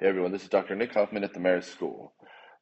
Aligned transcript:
Hey 0.00 0.08
everyone, 0.08 0.32
this 0.32 0.42
is 0.42 0.48
Dr. 0.48 0.74
Nick 0.74 0.94
Hoffman 0.94 1.22
at 1.22 1.32
the 1.32 1.38
Marist 1.38 1.70
School. 1.70 2.14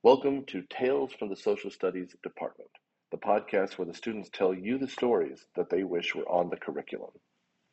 Welcome 0.02 0.44
to 0.46 0.62
Tales 0.68 1.12
from 1.12 1.30
the 1.30 1.36
Social 1.36 1.70
Studies 1.70 2.14
Department, 2.22 2.68
the 3.12 3.16
podcast 3.16 3.78
where 3.78 3.86
the 3.86 3.94
students 3.94 4.28
tell 4.30 4.52
you 4.52 4.76
the 4.76 4.88
stories 4.88 5.46
that 5.54 5.70
they 5.70 5.84
wish 5.84 6.14
were 6.14 6.28
on 6.28 6.50
the 6.50 6.56
curriculum. 6.56 7.12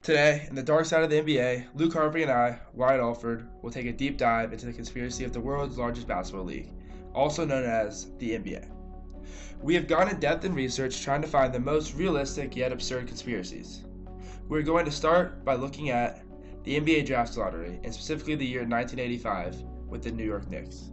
Today, 0.04 0.46
in 0.48 0.56
the 0.56 0.64
dark 0.64 0.86
side 0.86 1.04
of 1.04 1.10
the 1.10 1.22
NBA, 1.22 1.66
Luke 1.74 1.92
Harpring 1.92 2.24
and 2.24 2.32
I, 2.32 2.60
Wyatt 2.74 3.02
Alford, 3.02 3.50
will 3.62 3.72
take 3.72 3.88
a 3.88 3.92
deep 3.92 4.18
dive 4.18 4.54
into 4.54 4.68
the 4.68 4.74
conspiracy 4.74 5.26
of 5.26 5.34
the 5.34 5.42
world's 5.42 5.80
largest 5.80 6.08
basketball 6.08 6.46
league, 6.46 6.72
also 7.14 7.44
known 7.44 7.66
as 7.66 8.12
the 8.20 8.38
NBA. 8.38 8.70
We 9.62 9.74
have 9.74 9.88
gone 9.88 10.08
in 10.08 10.20
depth 10.20 10.46
in 10.46 10.54
research 10.54 11.02
trying 11.02 11.24
to 11.24 11.28
find 11.28 11.52
the 11.52 11.60
most 11.60 11.96
realistic 11.96 12.56
yet 12.56 12.72
absurd 12.72 13.08
conspiracies. 13.08 13.84
We're 14.48 14.62
going 14.62 14.86
to 14.86 14.92
start 14.92 15.44
by 15.44 15.56
looking 15.56 15.90
at 15.90 16.22
the 16.68 16.82
NBA 16.82 17.06
draft 17.06 17.38
lottery, 17.38 17.80
and 17.86 17.94
specifically 17.94 18.36
the 18.36 18.46
year 18.46 18.68
1985 18.68 19.64
with 19.88 20.04
the 20.04 20.12
New 20.12 20.26
York 20.26 20.50
Knicks. 20.50 20.90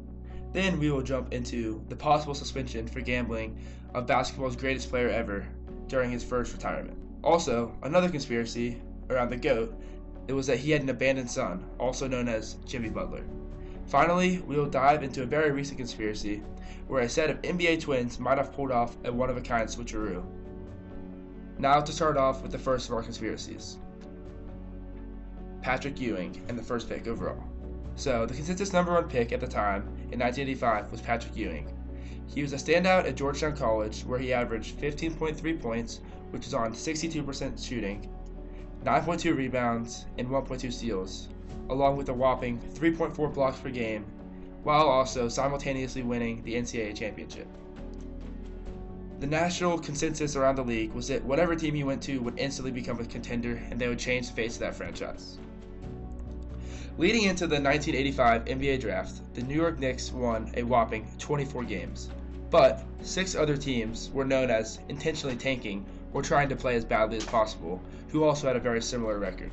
Then 0.53 0.79
we 0.79 0.89
will 0.89 1.03
jump 1.03 1.35
into 1.35 1.85
the 1.89 1.97
possible 1.97 2.33
suspension 2.33 2.87
for 2.87 3.01
gambling 3.01 3.59
of 3.93 4.07
basketball's 4.07 4.55
greatest 4.55 4.89
player 4.89 5.09
ever 5.09 5.45
during 5.89 6.13
his 6.13 6.23
first 6.23 6.53
retirement. 6.53 6.97
Also, 7.25 7.77
another 7.83 8.09
conspiracy 8.09 8.81
around 9.11 9.31
the 9.31 9.37
GOAT, 9.37 9.75
it 10.29 10.33
was 10.33 10.47
that 10.47 10.61
he 10.61 10.71
had 10.71 10.83
an 10.83 10.91
abandoned 10.91 11.29
son, 11.29 11.69
also 11.81 12.07
known 12.07 12.29
as 12.29 12.55
Jimmy 12.65 12.89
Butler. 12.89 13.25
Finally, 13.87 14.45
we 14.47 14.55
will 14.55 14.71
dive 14.71 15.03
into 15.03 15.25
a 15.25 15.27
very 15.27 15.51
recent 15.51 15.79
conspiracy 15.79 16.41
where 16.87 17.03
a 17.03 17.09
set 17.09 17.31
of 17.31 17.43
NBA 17.43 17.81
twins 17.81 18.21
might 18.21 18.39
have 18.39 18.53
pulled 18.53 18.71
off 18.71 18.97
a 19.05 19.13
one 19.13 19.29
of 19.29 19.37
a 19.37 19.41
kind 19.41 19.69
switcheroo. 19.69 20.25
Now, 21.59 21.81
to 21.81 21.93
start 21.93 22.17
off 22.17 22.43
with 22.43 22.53
the 22.53 22.61
first 22.61 22.89
of 22.89 22.95
our 22.95 23.03
conspiracies 23.03 23.79
Patrick 25.65 25.99
Ewing 25.99 26.43
and 26.51 26.59
the 26.59 26.63
first 26.63 26.91
pick 26.91 27.09
overall. 27.09 27.43
So, 27.97 28.27
the 28.27 28.35
consensus 28.35 28.75
number 28.75 28.93
one 28.93 29.09
pick 29.09 29.33
at 29.33 29.41
the 29.41 29.47
time 29.47 29.81
in 30.13 30.19
1985 30.19 30.93
was 30.93 31.01
Patrick 31.01 31.35
Ewing. 31.35 31.67
He 32.27 32.43
was 32.43 32.53
a 32.53 32.57
standout 32.57 33.07
at 33.09 33.17
Georgetown 33.17 33.57
College 33.57 34.03
where 34.03 34.19
he 34.19 34.35
averaged 34.35 34.79
15.3 34.79 35.63
points, 35.63 36.01
which 36.33 36.47
is 36.47 36.53
on 36.53 36.75
62% 36.75 37.67
shooting, 37.67 38.07
9.2 38.85 39.35
rebounds, 39.35 40.05
and 40.19 40.29
1.2 40.29 40.71
steals, 40.71 41.29
along 41.71 41.97
with 41.97 42.11
a 42.11 42.13
whopping 42.13 42.59
3.4 42.75 43.33
blocks 43.33 43.59
per 43.59 43.71
game, 43.71 44.05
while 44.65 44.87
also 44.87 45.31
simultaneously 45.31 46.03
winning 46.03 46.43
the 46.43 46.57
NCAA 46.57 46.95
championship. 46.95 47.49
The 49.21 49.27
national 49.27 49.79
consensus 49.79 50.37
around 50.37 50.57
the 50.57 50.65
league 50.65 50.93
was 50.93 51.09
that 51.09 51.25
whatever 51.25 51.57
team 51.57 51.75
he 51.75 51.85
went 51.85 52.03
to 52.03 52.19
would 52.19 52.39
instantly 52.39 52.71
become 52.71 53.01
a 53.01 53.05
contender 53.07 53.63
and 53.71 53.81
they 53.81 53.89
would 53.89 53.99
change 53.99 54.29
the 54.29 54.35
face 54.35 54.57
of 54.57 54.61
that 54.61 54.75
franchise. 54.75 55.39
Leading 56.97 57.23
into 57.23 57.49
the 57.49 57.61
1985 57.61 58.45
NBA 58.45 58.81
draft, 58.81 59.21
the 59.35 59.43
New 59.43 59.57
York 59.57 59.81
Knicks 59.81 60.13
won 60.13 60.53
a 60.57 60.63
whopping 60.63 61.09
24 61.19 61.65
games. 61.65 62.09
But 62.51 62.85
six 63.03 63.35
other 63.35 63.57
teams 63.57 64.11
were 64.13 64.25
known 64.25 64.49
as 64.49 64.79
intentionally 64.89 65.35
tanking 65.35 65.85
or 66.13 66.23
trying 66.23 66.49
to 66.51 66.55
play 66.55 66.77
as 66.77 66.85
badly 66.85 67.17
as 67.17 67.25
possible, 67.25 67.83
who 68.11 68.23
also 68.23 68.47
had 68.47 68.55
a 68.55 68.61
very 68.61 68.81
similar 68.81 69.19
record. 69.19 69.51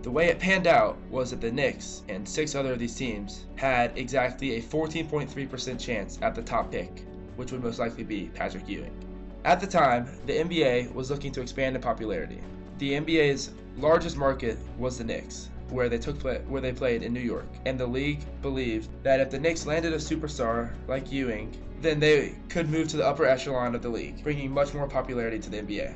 The 0.00 0.10
way 0.10 0.28
it 0.28 0.38
panned 0.38 0.66
out 0.66 0.96
was 1.10 1.30
that 1.30 1.42
the 1.42 1.52
Knicks 1.52 2.04
and 2.08 2.26
six 2.26 2.54
other 2.54 2.72
of 2.72 2.78
these 2.78 2.96
teams 2.96 3.44
had 3.56 3.92
exactly 3.98 4.56
a 4.56 4.62
14.3% 4.62 5.78
chance 5.78 6.18
at 6.22 6.34
the 6.34 6.40
top 6.40 6.72
pick, 6.72 7.04
which 7.36 7.52
would 7.52 7.62
most 7.62 7.78
likely 7.78 8.02
be 8.02 8.30
Patrick 8.34 8.66
Ewing. 8.66 8.96
At 9.44 9.60
the 9.60 9.66
time, 9.66 10.08
the 10.24 10.38
NBA 10.38 10.94
was 10.94 11.10
looking 11.10 11.32
to 11.32 11.42
expand 11.42 11.76
in 11.76 11.82
popularity. 11.82 12.40
The 12.78 12.92
NBA's 12.92 13.50
largest 13.76 14.16
market 14.16 14.56
was 14.78 14.96
the 14.96 15.04
Knicks, 15.04 15.50
where 15.70 15.88
they 15.88 15.98
took 15.98 16.18
play, 16.18 16.40
where 16.48 16.60
they 16.60 16.72
played 16.72 17.02
in 17.02 17.12
New 17.12 17.20
York, 17.20 17.48
and 17.66 17.78
the 17.78 17.86
league 17.86 18.20
believed 18.42 18.88
that 19.02 19.20
if 19.20 19.30
the 19.30 19.38
Knicks 19.38 19.66
landed 19.66 19.92
a 19.92 19.96
superstar 19.96 20.72
like 20.88 21.10
Ewing, 21.10 21.56
then 21.80 22.00
they 22.00 22.34
could 22.48 22.70
move 22.70 22.88
to 22.88 22.96
the 22.96 23.06
upper 23.06 23.24
echelon 23.26 23.74
of 23.74 23.82
the 23.82 23.88
league, 23.88 24.22
bringing 24.22 24.50
much 24.50 24.74
more 24.74 24.88
popularity 24.88 25.38
to 25.38 25.50
the 25.50 25.58
NBA. 25.58 25.94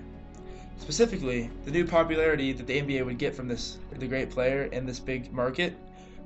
Specifically, 0.78 1.50
the 1.64 1.70
new 1.70 1.84
popularity 1.84 2.52
that 2.52 2.66
the 2.66 2.80
NBA 2.80 3.04
would 3.04 3.18
get 3.18 3.34
from 3.34 3.48
this 3.48 3.78
the 3.98 4.06
great 4.06 4.30
player 4.30 4.64
in 4.64 4.86
this 4.86 5.00
big 5.00 5.32
market 5.32 5.76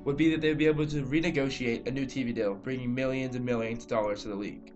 would 0.03 0.17
be 0.17 0.29
that 0.31 0.41
they 0.41 0.49
would 0.49 0.57
be 0.57 0.67
able 0.67 0.85
to 0.85 1.03
renegotiate 1.03 1.87
a 1.87 1.91
new 1.91 2.05
TV 2.05 2.33
deal, 2.33 2.53
bringing 2.53 2.93
millions 2.93 3.35
and 3.35 3.45
millions 3.45 3.83
of 3.83 3.89
dollars 3.89 4.23
to 4.23 4.27
the 4.27 4.35
league. 4.35 4.71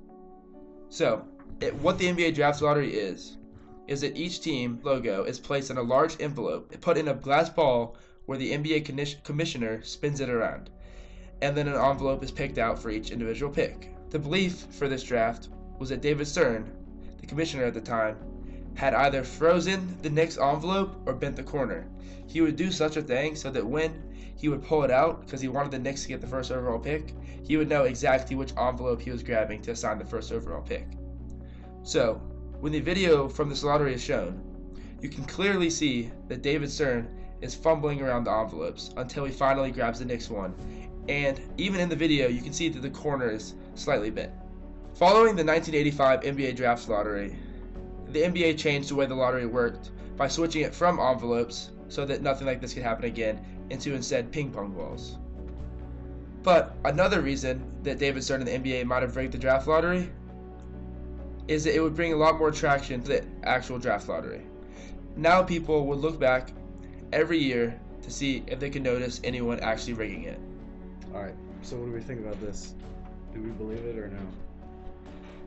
So, 0.90 1.25
it, 1.59 1.75
what 1.75 1.97
the 1.97 2.08
NBA 2.08 2.36
draft 2.36 2.62
lottery 2.62 2.94
is, 2.94 3.38
is 3.88 4.02
that 4.02 4.18
each 4.18 4.41
team 4.41 4.80
logo 4.84 5.24
is 5.24 5.40
placed 5.40 5.70
in 5.70 5.78
a 5.78 5.81
large 5.81 6.20
envelope, 6.20 6.74
put 6.81 6.97
in 6.97 7.09
a 7.09 7.14
glass 7.14 7.50
ball 7.50 7.97
where 8.28 8.38
the 8.38 8.52
NBA 8.52 9.24
commissioner 9.24 9.82
spins 9.82 10.20
it 10.20 10.30
around, 10.30 10.70
and 11.42 11.56
then 11.56 11.68
an 11.68 11.76
envelope 11.76 12.22
is 12.24 12.30
picked 12.30 12.58
out 12.58 12.78
for 12.78 12.90
each 12.90 13.10
individual 13.10 13.52
pick. 13.52 13.90
The 14.10 14.20
belief 14.20 14.68
for 14.72 14.88
this 14.88 15.04
draft 15.04 15.48
was 15.80 15.90
that 15.90 16.02
David 16.02 16.28
Stern, 16.28 16.70
the 17.20 17.26
commissioner 17.26 17.64
at 17.64 17.74
the 17.74 17.82
time, 17.82 18.18
had 18.76 18.94
either 18.94 19.24
frozen 19.24 19.98
the 20.02 20.10
Knicks 20.10 20.38
envelope 20.38 20.96
or 21.06 21.14
bent 21.14 21.38
the 21.38 21.44
corner. 21.44 21.88
He 22.28 22.42
would 22.42 22.58
do 22.58 22.70
such 22.70 22.98
a 22.98 23.02
thing 23.02 23.36
so 23.36 23.50
that 23.50 23.66
when 23.66 24.04
he 24.36 24.50
would 24.50 24.64
pull 24.64 24.84
it 24.84 24.92
out 24.92 25.22
because 25.22 25.40
he 25.40 25.48
wanted 25.48 25.72
the 25.72 25.80
Knicks 25.80 26.04
to 26.04 26.09
get 26.09 26.20
the 26.20 26.28
first 26.28 26.52
overall 26.52 26.80
pick, 26.80 27.14
he 27.44 27.56
would 27.56 27.70
know 27.70 27.86
exactly 27.86 28.36
which 28.36 28.56
envelope 28.58 29.02
he 29.02 29.09
was 29.09 29.24
grabbing 29.24 29.62
to 29.62 29.72
assign 29.72 29.98
the 29.98 30.06
first 30.06 30.34
overall 30.34 30.62
pick. 30.62 30.86
So, 31.84 32.22
when 32.59 32.74
the 32.74 32.82
video 32.82 33.30
from 33.30 33.48
this 33.48 33.64
lottery 33.64 33.94
is 33.94 34.04
shown, 34.04 34.44
you 35.02 35.08
can 35.08 35.24
clearly 35.24 35.70
see 35.70 36.12
that 36.28 36.42
David 36.42 36.70
Stern 36.70 37.08
is 37.42 37.56
fumbling 37.56 38.02
around 38.02 38.24
the 38.24 38.31
envelopes 38.31 38.92
until 38.98 39.25
he 39.25 39.31
finally 39.31 39.72
grabs 39.72 40.00
the 40.00 40.06
next 40.06 40.30
one. 40.30 40.53
And 41.08 41.40
even 41.58 41.80
in 41.80 41.90
the 41.90 41.96
video, 41.96 42.28
you 42.28 42.42
can 42.42 42.53
see 42.53 42.70
that 42.70 42.81
the 42.81 42.90
corner 42.90 43.30
is 43.30 43.53
slightly 43.75 44.09
bent. 44.09 44.31
Following 44.96 45.36
the 45.36 45.46
1985 45.46 46.22
NBA 46.22 46.56
Draft 46.56 46.90
Lottery, 46.90 47.38
the 48.09 48.22
NBA 48.22 48.58
changed 48.58 48.90
the 48.90 48.96
way 48.96 49.06
the 49.06 49.16
lottery 49.16 49.46
worked 49.46 49.92
by 50.18 50.28
switching 50.28 50.64
it 50.64 50.74
from 50.74 51.00
envelopes 51.00 51.72
so 51.88 52.06
that 52.06 52.22
nothing 52.22 52.47
like 52.47 52.59
this 52.59 52.74
could 52.74 52.84
happen 52.84 53.06
again 53.06 53.40
into 53.70 53.94
instead 53.94 54.31
ping 54.31 54.52
pong 54.52 54.72
balls. 54.72 55.18
But 56.44 56.76
another 56.86 57.22
reason 57.22 57.64
that 57.84 58.00
David 58.00 58.24
Stern 58.24 58.42
and 58.42 58.47
the 58.47 58.72
NBA 58.72 58.86
might 58.86 59.03
have 59.03 59.16
rigged 59.16 59.34
the 59.34 59.38
draft 59.38 59.68
lottery 59.68 60.09
is 61.47 61.64
that 61.64 61.76
it 61.76 61.80
would 61.80 61.96
bring 61.96 62.14
a 62.14 62.18
lot 62.18 62.38
more 62.38 62.52
traction 62.52 63.02
to 63.03 63.08
the 63.08 63.26
actual 63.44 63.80
draft 63.80 64.09
lottery. 64.09 64.42
Now 65.16 65.44
people 65.44 65.86
would 65.88 66.00
look 66.00 66.20
back 66.20 66.50
every 67.12 67.40
year 67.40 67.79
to 68.01 68.12
see 68.12 68.44
if 68.47 68.59
they 68.59 68.69
can 68.69 68.84
notice 68.84 69.19
anyone 69.23 69.59
actually 69.59 69.94
rigging 69.94 70.23
it. 70.23 70.40
All 71.13 71.22
right. 71.22 71.35
So 71.62 71.78
what 71.78 71.88
do 71.88 71.91
we 71.91 72.01
think 72.01 72.22
about 72.22 72.40
this? 72.40 72.73
Do 73.34 73.41
we 73.41 73.50
believe 73.50 73.84
it 73.85 73.97
or 73.97 74.07
no? 74.07 74.28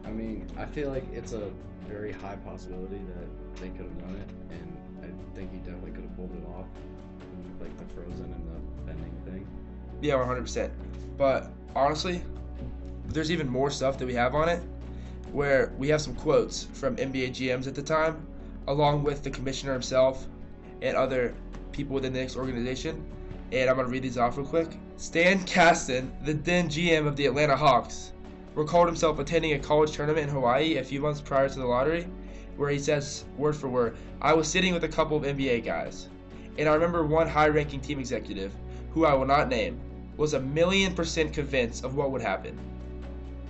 I 0.05 0.11
mean, 0.11 0.47
I 0.59 0.65
feel 0.65 0.91
like 0.91 1.05
it's 1.13 1.33
a 1.33 1.51
very 1.89 2.13
high 2.13 2.37
possibility 2.37 2.99
that 2.99 3.61
they 3.61 3.69
could 3.69 3.87
have 3.87 3.99
done 4.01 4.17
it, 4.17 4.55
and 4.55 4.77
I 5.03 5.37
think 5.37 5.53
he 5.53 5.59
definitely 5.59 5.93
could 5.93 6.05
have 6.05 6.17
pulled 6.17 6.33
it 6.33 6.47
off, 6.57 6.67
like 7.61 7.77
the 7.77 7.85
frozen 7.95 8.25
and 8.25 8.47
the 8.49 8.83
bending 8.87 9.15
thing. 9.25 9.47
Yeah, 10.01 10.15
100%. 10.15 10.71
But 11.17 11.51
honestly, 11.75 12.23
there's 13.07 13.31
even 13.31 13.49
more 13.49 13.71
stuff 13.71 13.99
that 13.99 14.07
we 14.07 14.15
have 14.15 14.35
on 14.35 14.49
it, 14.49 14.63
where 15.33 15.73
we 15.79 15.89
have 15.89 16.01
some 16.01 16.15
quotes 16.15 16.65
from 16.73 16.97
NBA 16.97 17.31
GMs 17.31 17.67
at 17.67 17.75
the 17.75 17.83
time, 17.83 18.27
along 18.67 19.03
with 19.03 19.23
the 19.23 19.31
commissioner 19.31 19.73
himself 19.73 20.27
and 20.83 20.97
other 20.97 21.35
people 21.73 21.95
within 21.95 22.13
the 22.13 22.21
Knicks 22.21 22.37
organization. 22.37 23.05
And 23.53 23.69
I'm 23.69 23.77
going 23.77 23.87
to 23.87 23.93
read 23.93 24.03
these 24.03 24.19
off 24.19 24.37
real 24.37 24.47
quick. 24.47 24.69
Stan 24.97 25.43
Kasten, 25.45 26.13
the 26.25 26.35
then 26.35 26.69
GM 26.69 27.07
of 27.07 27.17
the 27.17 27.27
Atlanta 27.27 27.57
Hawks, 27.57 28.13
recalled 28.55 28.87
himself 28.87 29.19
attending 29.19 29.55
a 29.55 29.59
college 29.59 29.93
tournament 29.93 30.29
in 30.29 30.35
Hawaii 30.35 30.77
a 30.77 30.85
few 30.85 31.01
months 31.01 31.21
prior 31.21 31.49
to 31.49 31.59
the 31.59 31.67
lottery, 31.67 32.07
where 32.57 32.71
he 32.71 32.79
says, 32.79 33.25
word 33.37 33.57
for 33.57 33.69
word, 33.69 33.97
I 34.21 34.35
was 34.35 34.47
sitting 34.47 34.75
with 34.75 34.85
a 34.85 34.89
couple 34.89 35.17
of 35.17 35.25
NBA 35.25 35.65
guys. 35.65 36.09
And 36.59 36.69
I 36.69 36.75
remember 36.75 37.05
one 37.05 37.29
high 37.29 37.49
ranking 37.49 37.81
team 37.81 37.99
executive, 37.99 38.53
who 38.93 39.05
I 39.05 39.15
will 39.15 39.27
not 39.27 39.49
name, 39.49 39.81
was 40.17 40.35
a 40.35 40.41
million 40.41 40.95
percent 40.95 41.33
convinced 41.33 41.85
of 41.85 41.97
what 41.97 42.11
would 42.11 42.21
happen. 42.21 42.59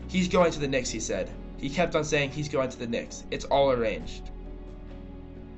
He's 0.07 0.29
going 0.29 0.53
to 0.53 0.61
the 0.61 0.69
Knicks, 0.69 0.91
he 0.91 1.01
said. 1.01 1.31
He 1.59 1.69
kept 1.69 1.95
on 1.95 2.05
saying 2.05 2.31
he's 2.31 2.49
going 2.49 2.71
to 2.71 2.79
the 2.79 2.87
Knicks. 2.87 3.25
It's 3.31 3.45
all 3.47 3.73
arranged. 3.73 4.31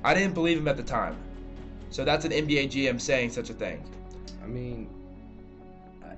I 0.03 0.13
didn't 0.13 0.33
believe 0.33 0.57
him 0.57 0.67
at 0.67 0.77
the 0.77 0.83
time. 0.83 1.15
So 1.93 2.03
that's 2.03 2.25
an 2.25 2.31
NBA 2.31 2.71
GM 2.71 2.99
saying 2.99 3.29
such 3.29 3.51
a 3.51 3.53
thing. 3.53 3.85
I 4.43 4.47
mean, 4.47 4.89
I, 6.03 6.15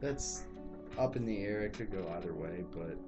that's 0.00 0.42
up 0.98 1.14
in 1.14 1.24
the 1.24 1.38
air. 1.44 1.60
It 1.62 1.72
could 1.72 1.92
go 1.92 2.04
either 2.16 2.34
way, 2.34 2.64
but 2.72 2.98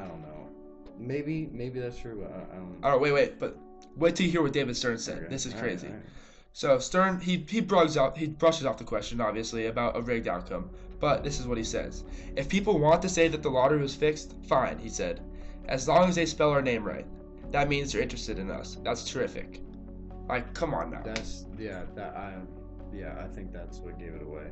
I 0.00 0.06
don't 0.06 0.22
know. 0.22 0.48
Maybe, 0.96 1.48
maybe 1.50 1.80
that's 1.80 1.98
true. 1.98 2.24
I, 2.24 2.54
I 2.54 2.58
don't. 2.58 2.78
All 2.84 2.92
right, 2.92 3.00
wait, 3.00 3.10
wait, 3.10 3.40
but 3.40 3.58
wait 3.96 4.14
till 4.14 4.26
you 4.26 4.30
hear 4.30 4.42
what 4.42 4.52
David 4.52 4.76
Stern 4.76 4.96
said. 4.98 5.18
Okay. 5.18 5.26
This 5.28 5.46
is 5.46 5.54
crazy. 5.54 5.88
All 5.88 5.94
right, 5.94 5.98
all 5.98 6.04
right. 6.04 6.10
So 6.52 6.78
Stern, 6.78 7.18
he 7.18 7.44
he 7.48 7.60
brushes 7.60 7.96
off 7.96 8.16
he 8.16 8.28
brushes 8.28 8.64
off 8.64 8.78
the 8.78 8.84
question, 8.84 9.20
obviously, 9.20 9.66
about 9.66 9.96
a 9.96 10.00
rigged 10.00 10.28
outcome. 10.28 10.70
But 11.00 11.24
this 11.24 11.40
is 11.40 11.48
what 11.48 11.58
he 11.58 11.64
says: 11.64 12.04
If 12.36 12.48
people 12.48 12.78
want 12.78 13.02
to 13.02 13.08
say 13.08 13.26
that 13.26 13.42
the 13.42 13.50
lottery 13.50 13.82
was 13.82 13.96
fixed, 13.96 14.36
fine, 14.46 14.78
he 14.78 14.88
said. 14.88 15.20
As 15.66 15.88
long 15.88 16.08
as 16.08 16.14
they 16.14 16.26
spell 16.26 16.50
our 16.50 16.62
name 16.62 16.84
right, 16.84 17.06
that 17.50 17.68
means 17.68 17.90
they're 17.90 18.02
interested 18.02 18.38
in 18.38 18.48
us. 18.48 18.78
That's 18.84 19.02
terrific. 19.10 19.60
Like, 20.28 20.54
come 20.54 20.74
on 20.74 20.90
now. 20.90 21.02
That's 21.04 21.46
yeah. 21.58 21.82
That 21.94 22.16
I 22.16 22.34
yeah. 22.92 23.14
I 23.22 23.26
think 23.34 23.52
that's 23.52 23.78
what 23.78 23.98
gave 23.98 24.14
it 24.14 24.22
away. 24.22 24.46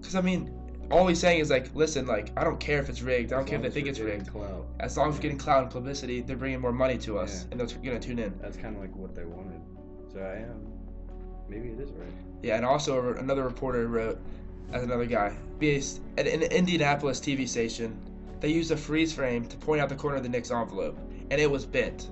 Because 0.00 0.14
I 0.14 0.20
mean, 0.20 0.52
all 0.90 1.06
he's 1.06 1.20
saying 1.20 1.40
is 1.40 1.50
like, 1.50 1.74
listen, 1.74 2.06
like 2.06 2.30
I 2.36 2.44
don't 2.44 2.58
care 2.58 2.78
if 2.78 2.88
it's 2.88 3.02
rigged. 3.02 3.32
I 3.32 3.36
don't 3.36 3.44
As 3.44 3.50
care 3.50 3.58
if 3.58 3.62
they 3.64 3.70
think 3.70 3.88
it's 3.88 4.00
rigged. 4.00 4.30
Clout. 4.30 4.66
As 4.80 4.96
long 4.96 5.10
as 5.10 5.16
we're 5.16 5.22
getting 5.22 5.38
clout 5.38 5.62
and 5.64 5.70
publicity, 5.72 6.20
they're 6.22 6.36
bringing 6.36 6.60
more 6.60 6.72
money 6.72 6.98
to 6.98 7.18
us, 7.18 7.42
Yeah. 7.44 7.48
and 7.52 7.60
they're 7.60 7.78
gonna 7.78 8.00
tune 8.00 8.18
in. 8.18 8.34
That's 8.40 8.56
kind 8.56 8.74
of 8.74 8.80
like 8.80 8.94
what 8.96 9.14
they 9.14 9.24
wanted. 9.24 9.60
So 10.12 10.20
I 10.20 10.36
am. 10.38 10.66
Maybe 11.48 11.68
it 11.68 11.80
is 11.80 11.90
right. 11.92 12.10
Yeah, 12.42 12.56
and 12.56 12.64
also 12.64 13.14
another 13.14 13.44
reporter 13.44 13.86
wrote, 13.86 14.18
as 14.72 14.82
another 14.82 15.06
guy, 15.06 15.36
based 15.58 16.00
at 16.16 16.26
an 16.26 16.42
Indianapolis 16.42 17.20
TV 17.20 17.46
station, 17.46 17.96
they 18.40 18.48
used 18.48 18.70
a 18.70 18.76
freeze 18.76 19.12
frame 19.12 19.44
to 19.46 19.56
point 19.58 19.80
out 19.80 19.88
the 19.88 19.94
corner 19.94 20.16
of 20.16 20.22
the 20.22 20.28
Knicks 20.28 20.50
envelope, 20.50 20.98
and 21.30 21.40
it 21.40 21.50
was 21.50 21.64
bent. 21.66 22.10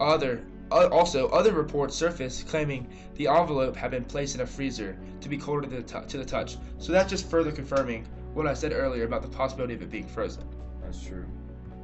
Other 0.00 0.44
also 0.74 1.28
other 1.28 1.52
reports 1.52 1.94
surfaced 1.96 2.48
claiming 2.48 2.86
the 3.14 3.28
envelope 3.28 3.76
had 3.76 3.90
been 3.90 4.04
placed 4.04 4.34
in 4.34 4.40
a 4.40 4.46
freezer 4.46 4.98
to 5.20 5.28
be 5.28 5.36
colder 5.38 5.68
to 5.68 5.76
the, 5.76 5.82
tou- 5.82 6.06
to 6.06 6.18
the 6.18 6.24
touch. 6.24 6.56
So 6.78 6.92
that's 6.92 7.08
just 7.10 7.30
further 7.30 7.52
confirming 7.52 8.06
what 8.34 8.46
I 8.46 8.54
said 8.54 8.72
earlier 8.72 9.04
about 9.04 9.22
the 9.22 9.28
possibility 9.28 9.74
of 9.74 9.82
it 9.82 9.90
being 9.90 10.08
frozen. 10.08 10.44
That's 10.82 11.02
true. 11.02 11.26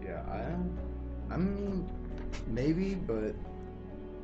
Yeah, 0.04 0.22
I. 0.28 1.32
I 1.32 1.36
mean, 1.36 1.88
maybe, 2.48 2.94
but 2.96 3.34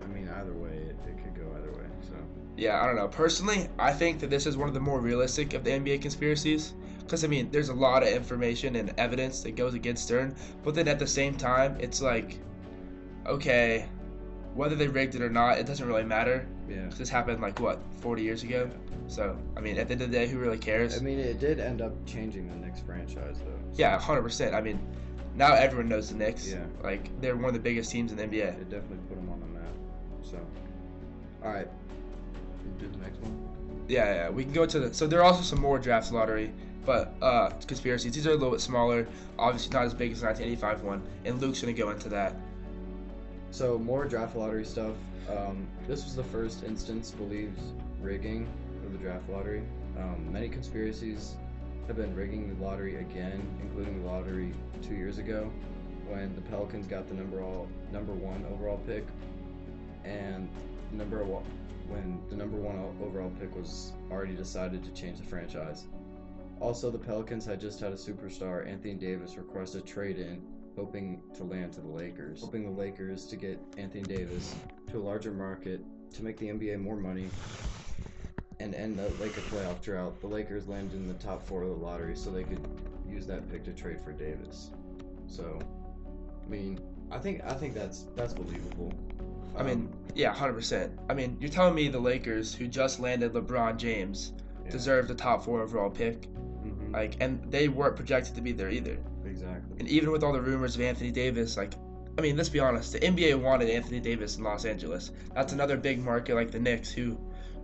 I 0.02 0.06
mean, 0.06 0.28
either 0.28 0.52
way, 0.52 0.70
it, 0.70 0.96
it 1.08 1.22
could 1.22 1.34
go 1.36 1.48
either 1.56 1.70
way. 1.70 1.86
So 2.08 2.14
Yeah, 2.56 2.82
I 2.82 2.86
don't 2.86 2.96
know. 2.96 3.08
Personally, 3.08 3.68
I 3.78 3.92
think 3.92 4.18
that 4.20 4.30
this 4.30 4.46
is 4.46 4.56
one 4.56 4.68
of 4.68 4.74
the 4.74 4.80
more 4.80 5.00
realistic 5.00 5.54
of 5.54 5.62
the 5.64 5.70
NBA 5.70 6.02
conspiracies. 6.02 6.74
Because, 6.98 7.22
I 7.22 7.28
mean, 7.28 7.48
there's 7.52 7.68
a 7.68 7.74
lot 7.74 8.02
of 8.02 8.08
information 8.08 8.74
and 8.74 8.92
evidence 8.98 9.40
that 9.42 9.54
goes 9.54 9.74
against 9.74 10.04
Stern. 10.04 10.34
But 10.64 10.74
then 10.74 10.88
at 10.88 10.98
the 10.98 11.06
same 11.06 11.36
time, 11.36 11.76
it's 11.78 12.02
like, 12.02 12.40
okay, 13.26 13.86
whether 14.56 14.74
they 14.74 14.88
rigged 14.88 15.14
it 15.14 15.22
or 15.22 15.28
not, 15.30 15.58
it 15.58 15.66
doesn't 15.66 15.86
really 15.86 16.04
matter. 16.04 16.46
yeah. 16.68 16.88
This 16.96 17.08
happened, 17.08 17.40
like, 17.40 17.60
what, 17.60 17.78
40 18.00 18.22
years 18.22 18.42
ago? 18.42 18.70
So, 19.06 19.36
I 19.56 19.60
mean, 19.60 19.78
at 19.78 19.86
the 19.88 19.92
end 19.92 20.02
of 20.02 20.10
the 20.10 20.16
day, 20.18 20.26
who 20.26 20.38
really 20.38 20.58
cares? 20.58 20.96
I 20.96 21.00
mean, 21.00 21.18
it 21.18 21.38
did 21.38 21.60
end 21.60 21.80
up 21.82 21.92
changing 22.06 22.48
the 22.48 22.56
Knicks 22.56 22.80
franchise, 22.80 23.36
though. 23.44 23.72
so 23.72 23.78
yeah, 23.78 23.98
100%. 23.98 24.54
I 24.54 24.60
mean, 24.60 24.80
now 25.36 25.52
everyone 25.52 25.88
knows 25.88 26.08
the 26.08 26.16
Knicks. 26.16 26.48
Yeah. 26.48 26.64
Like, 26.82 27.20
they're 27.20 27.36
one 27.36 27.46
of 27.46 27.52
the 27.54 27.60
biggest 27.60 27.90
teams 27.90 28.10
in 28.10 28.16
the 28.18 28.24
NBA. 28.24 28.60
It 28.60 28.70
definitely 28.70 28.98
put 29.08 29.16
them 29.16 29.28
on 29.30 29.40
the 29.40 29.46
map. 29.46 29.68
So, 30.22 30.38
all 31.44 31.52
right, 31.52 31.68
do 32.78 32.88
the 32.88 32.98
next 32.98 33.18
one. 33.20 33.48
Yeah, 33.88 34.14
yeah. 34.14 34.30
We 34.30 34.42
can 34.42 34.52
go 34.52 34.66
to 34.66 34.80
the. 34.80 34.94
So 34.94 35.06
there 35.06 35.20
are 35.20 35.24
also 35.24 35.42
some 35.42 35.60
more 35.60 35.78
drafts 35.78 36.10
lottery, 36.10 36.52
but 36.84 37.14
uh, 37.22 37.50
conspiracies. 37.66 38.12
These 38.12 38.26
are 38.26 38.30
a 38.30 38.34
little 38.34 38.50
bit 38.50 38.60
smaller. 38.60 39.06
Obviously, 39.38 39.72
not 39.72 39.84
as 39.84 39.94
big 39.94 40.12
as 40.12 40.20
the 40.20 40.26
1985 40.26 40.82
one. 40.82 41.02
And 41.24 41.40
Luke's 41.40 41.60
gonna 41.60 41.72
go 41.72 41.90
into 41.90 42.08
that. 42.08 42.34
So 43.56 43.78
more 43.78 44.04
draft 44.04 44.36
lottery 44.36 44.66
stuff. 44.66 44.92
Um, 45.30 45.66
this 45.88 46.04
was 46.04 46.14
the 46.14 46.24
first 46.24 46.62
instance 46.62 47.10
believes 47.10 47.58
rigging 48.02 48.46
of 48.84 48.92
the 48.92 48.98
draft 48.98 49.30
lottery. 49.30 49.62
Um, 49.98 50.30
many 50.30 50.50
conspiracies 50.50 51.36
have 51.86 51.96
been 51.96 52.14
rigging 52.14 52.54
the 52.54 52.62
lottery 52.62 52.96
again, 52.96 53.40
including 53.62 54.02
the 54.02 54.10
lottery 54.10 54.52
two 54.82 54.94
years 54.94 55.16
ago, 55.16 55.50
when 56.06 56.34
the 56.34 56.42
Pelicans 56.42 56.86
got 56.86 57.08
the 57.08 57.14
number 57.14 57.42
all 57.42 57.66
number 57.90 58.12
one 58.12 58.44
overall 58.52 58.78
pick, 58.86 59.06
and 60.04 60.50
number 60.92 61.24
when 61.24 62.20
the 62.28 62.36
number 62.36 62.58
one 62.58 62.76
overall 63.02 63.32
pick 63.40 63.56
was 63.56 63.94
already 64.10 64.34
decided 64.34 64.84
to 64.84 64.90
change 64.90 65.16
the 65.16 65.24
franchise. 65.24 65.86
Also, 66.60 66.90
the 66.90 66.98
Pelicans 66.98 67.46
had 67.46 67.58
just 67.58 67.80
had 67.80 67.92
a 67.92 67.96
superstar, 67.96 68.68
Anthony 68.68 68.92
Davis, 68.92 69.38
request 69.38 69.76
a 69.76 69.80
trade 69.80 70.18
in 70.18 70.42
hoping 70.76 71.22
to 71.34 71.44
land 71.44 71.72
to 71.72 71.80
the 71.80 71.88
Lakers. 71.88 72.40
Hoping 72.42 72.64
the 72.64 72.80
Lakers 72.80 73.24
to 73.26 73.36
get 73.36 73.58
Anthony 73.78 74.02
Davis 74.02 74.54
to 74.90 74.98
a 74.98 75.02
larger 75.02 75.32
market 75.32 75.80
to 76.14 76.22
make 76.22 76.36
the 76.38 76.46
NBA 76.46 76.80
more 76.80 76.96
money 76.96 77.30
and 78.60 78.74
end 78.74 78.98
the 78.98 79.08
Laker 79.22 79.40
playoff 79.52 79.82
drought. 79.82 80.20
The 80.20 80.26
Lakers 80.26 80.68
landed 80.68 80.96
in 80.96 81.08
the 81.08 81.14
top 81.14 81.46
four 81.46 81.62
of 81.62 81.70
the 81.70 81.74
lottery 81.74 82.16
so 82.16 82.30
they 82.30 82.44
could 82.44 82.66
use 83.08 83.26
that 83.26 83.50
pick 83.50 83.64
to 83.64 83.72
trade 83.72 83.98
for 84.04 84.12
Davis. 84.12 84.70
So, 85.26 85.58
I 86.44 86.48
mean, 86.48 86.80
I 87.10 87.18
think 87.18 87.42
I 87.44 87.54
think 87.54 87.74
that's 87.74 88.06
that's 88.14 88.32
believable. 88.32 88.92
I 89.56 89.62
mean, 89.62 89.90
yeah, 90.14 90.34
100%. 90.34 90.90
I 91.08 91.14
mean, 91.14 91.38
you're 91.40 91.48
telling 91.50 91.74
me 91.74 91.88
the 91.88 91.98
Lakers, 91.98 92.54
who 92.54 92.68
just 92.68 93.00
landed 93.00 93.32
LeBron 93.32 93.78
James, 93.78 94.34
yeah. 94.64 94.70
deserve 94.70 95.08
the 95.08 95.14
top 95.14 95.42
four 95.42 95.62
overall 95.62 95.88
pick, 95.88 96.28
Mhm, 96.62 96.92
like, 96.92 97.16
and 97.20 97.40
they 97.50 97.68
weren't 97.68 97.96
projected 97.96 98.34
to 98.34 98.42
be 98.42 98.52
there 98.52 98.68
either. 98.68 98.98
Exactly. 99.36 99.76
And 99.78 99.88
even 99.88 100.10
with 100.10 100.22
all 100.22 100.32
the 100.32 100.40
rumors 100.40 100.74
of 100.76 100.82
Anthony 100.82 101.10
Davis, 101.10 101.56
like, 101.56 101.72
I 102.18 102.22
mean, 102.22 102.36
let's 102.36 102.48
be 102.48 102.60
honest, 102.60 102.92
the 102.92 103.00
NBA 103.00 103.40
wanted 103.40 103.68
Anthony 103.68 104.00
Davis 104.00 104.36
in 104.36 104.44
Los 104.44 104.64
Angeles. 104.64 105.10
That's 105.34 105.52
another 105.52 105.76
big 105.76 106.02
market 106.02 106.34
like 106.34 106.50
the 106.50 106.58
Knicks, 106.58 106.90
who 106.90 107.18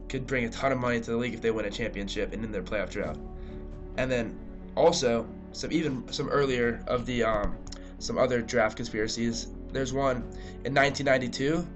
could 0.09 0.27
bring 0.27 0.45
a 0.45 0.51
ton 0.51 0.73
of 0.73 0.79
money 0.79 1.01
to 1.01 1.11
the 1.11 1.17
league 1.17 1.35
if 1.35 1.41
they 1.41 1.51
win 1.51 1.65
a 1.65 1.71
championship 1.71 2.33
and 2.33 2.45
in 2.45 2.53
their 2.53 2.63
playoff 2.63 2.91
drought. 2.91 3.19
And 3.97 4.11
then 4.11 4.39
also 4.77 5.27
some 5.53 5.73
even 5.73 6.11
some 6.13 6.29
earlier 6.29 6.83
of 6.87 7.07
the 7.07 7.23
um, 7.23 7.57
some 7.99 8.19
other 8.19 8.43
draft 8.43 8.77
conspiracies. 8.77 9.49
There's 9.73 9.93
one 9.93 10.17
in 10.65 10.75
1992 10.75 11.67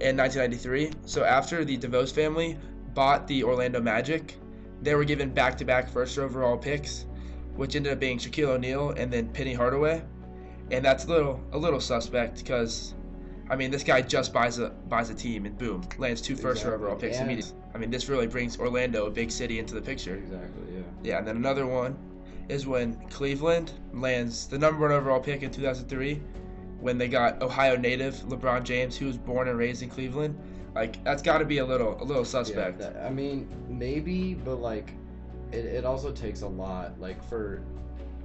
and 0.00 0.16
1993. 0.16 0.92
So 1.04 1.24
after 1.24 1.64
the 1.64 1.76
DeVos 1.76 2.12
family 2.12 2.58
bought 2.94 3.26
the 3.26 3.44
Orlando 3.44 3.80
Magic, 3.80 4.36
they 4.80 4.94
were 4.94 5.04
given 5.04 5.30
back-to-back 5.30 5.90
first 5.90 6.18
overall 6.18 6.56
picks, 6.56 7.04
which 7.60 7.76
ended 7.76 7.92
up 7.92 8.00
being 8.00 8.16
Shaquille 8.16 8.48
O'Neal 8.48 8.92
and 8.96 9.12
then 9.12 9.28
Penny 9.28 9.52
Hardaway. 9.52 10.02
And 10.70 10.82
that's 10.82 11.04
a 11.04 11.08
little 11.08 11.38
a 11.52 11.58
little 11.58 11.78
suspect 11.78 12.38
because 12.38 12.94
I 13.50 13.54
mean 13.56 13.70
this 13.70 13.82
guy 13.82 14.00
just 14.00 14.32
buys 14.32 14.58
a 14.58 14.70
buys 14.88 15.10
a 15.10 15.14
team 15.14 15.44
and 15.44 15.58
boom 15.58 15.82
lands 15.98 16.22
two 16.22 16.36
first 16.36 16.62
Exactly. 16.62 16.74
overall 16.74 16.96
picks 16.96 17.18
And- 17.18 17.26
immediately. 17.26 17.52
I 17.74 17.78
mean 17.78 17.90
this 17.90 18.08
really 18.08 18.26
brings 18.26 18.58
Orlando, 18.58 19.04
a 19.06 19.10
big 19.10 19.30
city, 19.30 19.58
into 19.58 19.74
the 19.74 19.82
picture. 19.82 20.14
Exactly. 20.16 20.74
Yeah. 20.74 20.80
Yeah, 21.02 21.18
and 21.18 21.26
then 21.28 21.36
another 21.36 21.66
one 21.66 21.98
is 22.48 22.66
when 22.66 22.94
Cleveland 23.10 23.72
lands 23.92 24.46
the 24.46 24.56
number 24.58 24.80
one 24.80 24.92
overall 24.92 25.20
pick 25.20 25.42
in 25.42 25.50
2003 25.50 26.22
when 26.80 26.96
they 26.96 27.08
got 27.08 27.42
Ohio 27.42 27.76
native 27.76 28.14
LeBron 28.30 28.62
James, 28.64 28.96
who 28.96 29.04
was 29.04 29.18
born 29.18 29.48
and 29.48 29.58
raised 29.58 29.82
in 29.82 29.90
Cleveland. 29.90 30.34
Like 30.74 31.04
that's 31.04 31.20
got 31.22 31.38
to 31.38 31.44
be 31.44 31.58
a 31.58 31.66
little 31.66 32.00
a 32.02 32.04
little 32.04 32.24
suspect. 32.24 32.80
Yeah, 32.80 32.88
that- 32.90 33.04
I 33.06 33.10
mean, 33.10 33.48
maybe, 33.68 34.32
but 34.32 34.62
like, 34.62 34.94
it, 35.52 35.64
it 35.64 35.84
also 35.84 36.12
takes 36.12 36.42
a 36.42 36.48
lot. 36.48 37.00
Like 37.00 37.22
for 37.28 37.62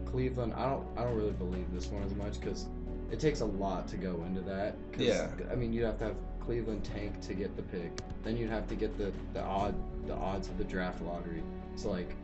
Cleveland, 0.05 0.53
I 0.55 0.69
don't 0.69 0.85
I 0.97 1.03
don't 1.03 1.15
really 1.15 1.31
believe 1.31 1.65
this 1.73 1.87
one 1.87 2.03
as 2.03 2.13
much 2.15 2.39
because 2.39 2.67
it 3.11 3.19
takes 3.19 3.41
a 3.41 3.45
lot 3.45 3.87
to 3.89 3.97
go 3.97 4.23
into 4.27 4.41
that. 4.41 4.75
Yeah. 4.97 5.29
I 5.51 5.55
mean, 5.55 5.73
you'd 5.73 5.85
have 5.85 5.97
to 5.99 6.05
have 6.05 6.15
Cleveland 6.39 6.83
tank 6.83 7.21
to 7.21 7.33
get 7.33 7.55
the 7.55 7.63
pick. 7.63 7.91
Then 8.23 8.37
you'd 8.37 8.49
have 8.49 8.67
to 8.67 8.75
get 8.75 8.97
the 8.97 9.11
the 9.33 9.41
odd 9.41 9.75
the 10.07 10.13
odds 10.13 10.47
of 10.47 10.57
the 10.57 10.63
draft 10.63 11.01
lottery. 11.01 11.43
So 11.75 11.89
like, 11.89 12.15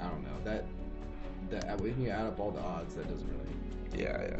I 0.00 0.08
don't 0.08 0.22
know 0.22 0.38
that 0.44 0.64
that 1.50 1.80
when 1.80 2.00
you 2.00 2.10
add 2.10 2.26
up 2.26 2.40
all 2.40 2.50
the 2.50 2.60
odds, 2.60 2.94
that 2.94 3.08
doesn't 3.08 3.28
really. 3.28 4.02
Yeah, 4.02 4.22
yeah. 4.22 4.36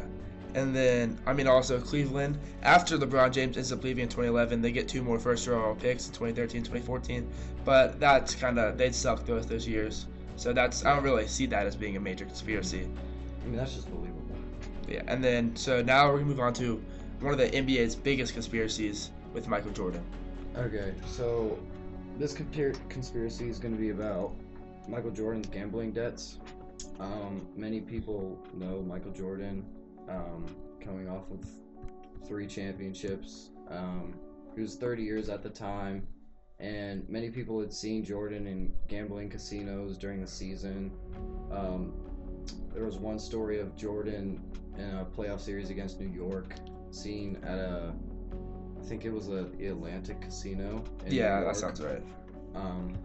And 0.55 0.75
then, 0.75 1.17
I 1.25 1.33
mean, 1.33 1.47
also 1.47 1.79
Cleveland, 1.79 2.37
after 2.61 2.97
LeBron 2.97 3.31
James 3.31 3.57
ends 3.57 3.71
up 3.71 3.83
leaving 3.83 4.03
in 4.03 4.09
2011, 4.09 4.61
they 4.61 4.71
get 4.71 4.87
two 4.87 5.01
more 5.01 5.19
first 5.19 5.47
overall 5.47 5.75
picks 5.75 6.07
in 6.07 6.13
2013 6.13 6.61
2014. 6.61 7.27
But 7.65 7.99
that's 7.99 8.35
kind 8.35 8.59
of, 8.59 8.77
they'd 8.77 8.93
suck 8.93 9.25
both 9.25 9.49
those 9.49 9.67
years. 9.67 10.05
So 10.35 10.53
that's, 10.53 10.85
I 10.85 10.93
don't 10.93 11.03
really 11.03 11.27
see 11.27 11.45
that 11.47 11.65
as 11.65 11.75
being 11.75 11.97
a 11.97 11.99
major 11.99 12.25
conspiracy. 12.25 12.87
I 13.41 13.47
mean, 13.47 13.57
that's 13.57 13.73
just 13.73 13.89
believable. 13.89 14.21
Yeah, 14.87 15.01
and 15.07 15.23
then, 15.23 15.55
so 15.55 15.81
now 15.81 16.07
we're 16.07 16.19
going 16.19 16.25
to 16.25 16.29
move 16.29 16.39
on 16.39 16.53
to 16.55 16.83
one 17.19 17.33
of 17.33 17.39
the 17.39 17.49
NBA's 17.49 17.95
biggest 17.95 18.33
conspiracies 18.33 19.11
with 19.33 19.47
Michael 19.47 19.71
Jordan. 19.71 20.03
Okay, 20.55 20.93
so 21.07 21.57
this 22.19 22.33
conspiracy 22.33 23.49
is 23.49 23.57
going 23.59 23.73
to 23.73 23.79
be 23.79 23.89
about 23.89 24.33
Michael 24.87 25.11
Jordan's 25.11 25.47
gambling 25.47 25.91
debts. 25.93 26.37
Um, 26.99 27.47
many 27.55 27.79
people 27.79 28.37
know 28.53 28.81
Michael 28.81 29.11
Jordan 29.11 29.65
um, 30.09 30.45
coming 30.79 31.09
off 31.09 31.29
of 31.31 31.45
three 32.27 32.47
championships. 32.47 33.49
Um, 33.69 34.15
he 34.55 34.61
was 34.61 34.75
30 34.75 35.03
years 35.03 35.29
at 35.29 35.41
the 35.41 35.49
time, 35.49 36.07
and 36.59 37.07
many 37.09 37.29
people 37.29 37.59
had 37.59 37.73
seen 37.73 38.03
Jordan 38.03 38.47
in 38.47 38.73
gambling 38.87 39.29
casinos 39.29 39.97
during 39.97 40.21
the 40.21 40.27
season. 40.27 40.91
Um, 41.51 41.93
there 42.73 42.85
was 42.85 42.97
one 42.97 43.19
story 43.19 43.59
of 43.59 43.75
Jordan 43.75 44.41
in 44.77 44.89
a 44.95 45.05
playoff 45.05 45.39
series 45.39 45.69
against 45.69 45.99
New 45.99 46.09
York, 46.09 46.53
seen 46.91 47.37
at 47.43 47.57
a 47.57 47.93
I 48.79 48.85
think 48.85 49.05
it 49.05 49.13
was 49.13 49.29
a 49.29 49.47
the 49.57 49.67
Atlantic 49.67 50.19
Casino. 50.21 50.83
in 51.05 51.13
Yeah, 51.13 51.41
that 51.41 51.55
sounds 51.55 51.81
right. 51.81 52.03
Um, 52.53 52.97